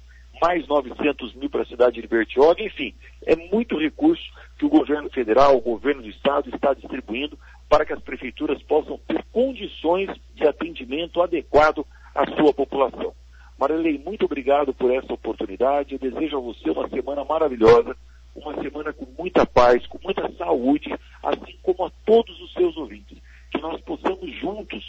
mais 0.41 0.67
900 0.67 1.33
mil 1.35 1.49
para 1.49 1.63
a 1.63 1.65
cidade 1.65 2.01
de 2.01 2.07
Bertioga, 2.07 2.63
enfim, 2.63 2.93
é 3.25 3.35
muito 3.35 3.77
recurso 3.77 4.23
que 4.57 4.65
o 4.65 4.69
governo 4.69 5.09
federal, 5.09 5.55
o 5.55 5.61
governo 5.61 6.01
do 6.01 6.09
estado 6.09 6.49
está 6.53 6.73
distribuindo 6.73 7.37
para 7.69 7.85
que 7.85 7.93
as 7.93 8.01
prefeituras 8.01 8.61
possam 8.63 8.99
ter 9.07 9.23
condições 9.31 10.09
de 10.35 10.47
atendimento 10.47 11.21
adequado 11.21 11.85
à 12.13 12.25
sua 12.35 12.53
população. 12.53 13.13
Marilei, 13.57 13.97
muito 13.97 14.25
obrigado 14.25 14.73
por 14.73 14.91
essa 14.91 15.13
oportunidade. 15.13 15.93
Eu 15.93 15.99
desejo 15.99 16.37
a 16.37 16.41
você 16.41 16.69
uma 16.69 16.87
semana 16.89 17.23
maravilhosa, 17.23 17.95
uma 18.35 18.53
semana 18.61 18.91
com 18.91 19.07
muita 19.17 19.45
paz, 19.45 19.85
com 19.87 19.97
muita 20.03 20.29
saúde, 20.33 20.93
assim 21.23 21.57
como 21.63 21.85
a 21.85 21.91
todos 22.05 22.39
os 22.41 22.51
seus 22.53 22.75
ouvintes. 22.75 23.17
Que 23.49 23.61
nós 23.61 23.79
possamos 23.81 24.29
juntos 24.39 24.83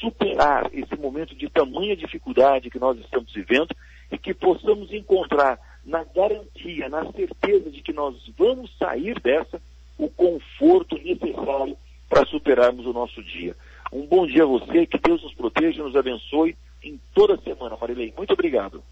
superar 0.00 0.68
esse 0.72 0.96
momento 0.96 1.34
de 1.36 1.48
tamanha 1.48 1.96
dificuldade 1.96 2.70
que 2.70 2.78
nós 2.80 2.98
estamos 2.98 3.32
vivendo 3.32 3.68
e 4.10 4.18
que 4.18 4.34
possamos 4.34 4.92
encontrar 4.92 5.58
na 5.84 6.04
garantia, 6.04 6.88
na 6.88 7.10
certeza 7.12 7.70
de 7.70 7.82
que 7.82 7.92
nós 7.92 8.14
vamos 8.36 8.70
sair 8.78 9.18
dessa 9.20 9.60
o 9.96 10.08
conforto 10.08 10.96
necessário 10.98 11.76
para 12.08 12.24
superarmos 12.26 12.86
o 12.86 12.92
nosso 12.92 13.22
dia. 13.22 13.56
Um 13.92 14.06
bom 14.06 14.26
dia 14.26 14.42
a 14.42 14.46
você, 14.46 14.86
que 14.86 14.98
Deus 14.98 15.22
nos 15.22 15.34
proteja 15.34 15.80
e 15.80 15.82
nos 15.82 15.96
abençoe 15.96 16.56
em 16.82 17.00
toda 17.14 17.40
semana, 17.42 17.76
Marilei. 17.80 18.12
Muito 18.16 18.32
obrigado. 18.32 18.82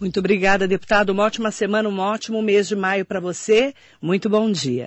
Muito 0.00 0.20
obrigada, 0.20 0.68
deputado. 0.68 1.10
Uma 1.10 1.24
ótima 1.24 1.50
semana, 1.50 1.88
um 1.88 1.98
ótimo 1.98 2.40
mês 2.40 2.68
de 2.68 2.76
maio 2.76 3.04
para 3.04 3.20
você. 3.20 3.74
Muito 4.00 4.28
bom 4.30 4.50
dia. 4.50 4.86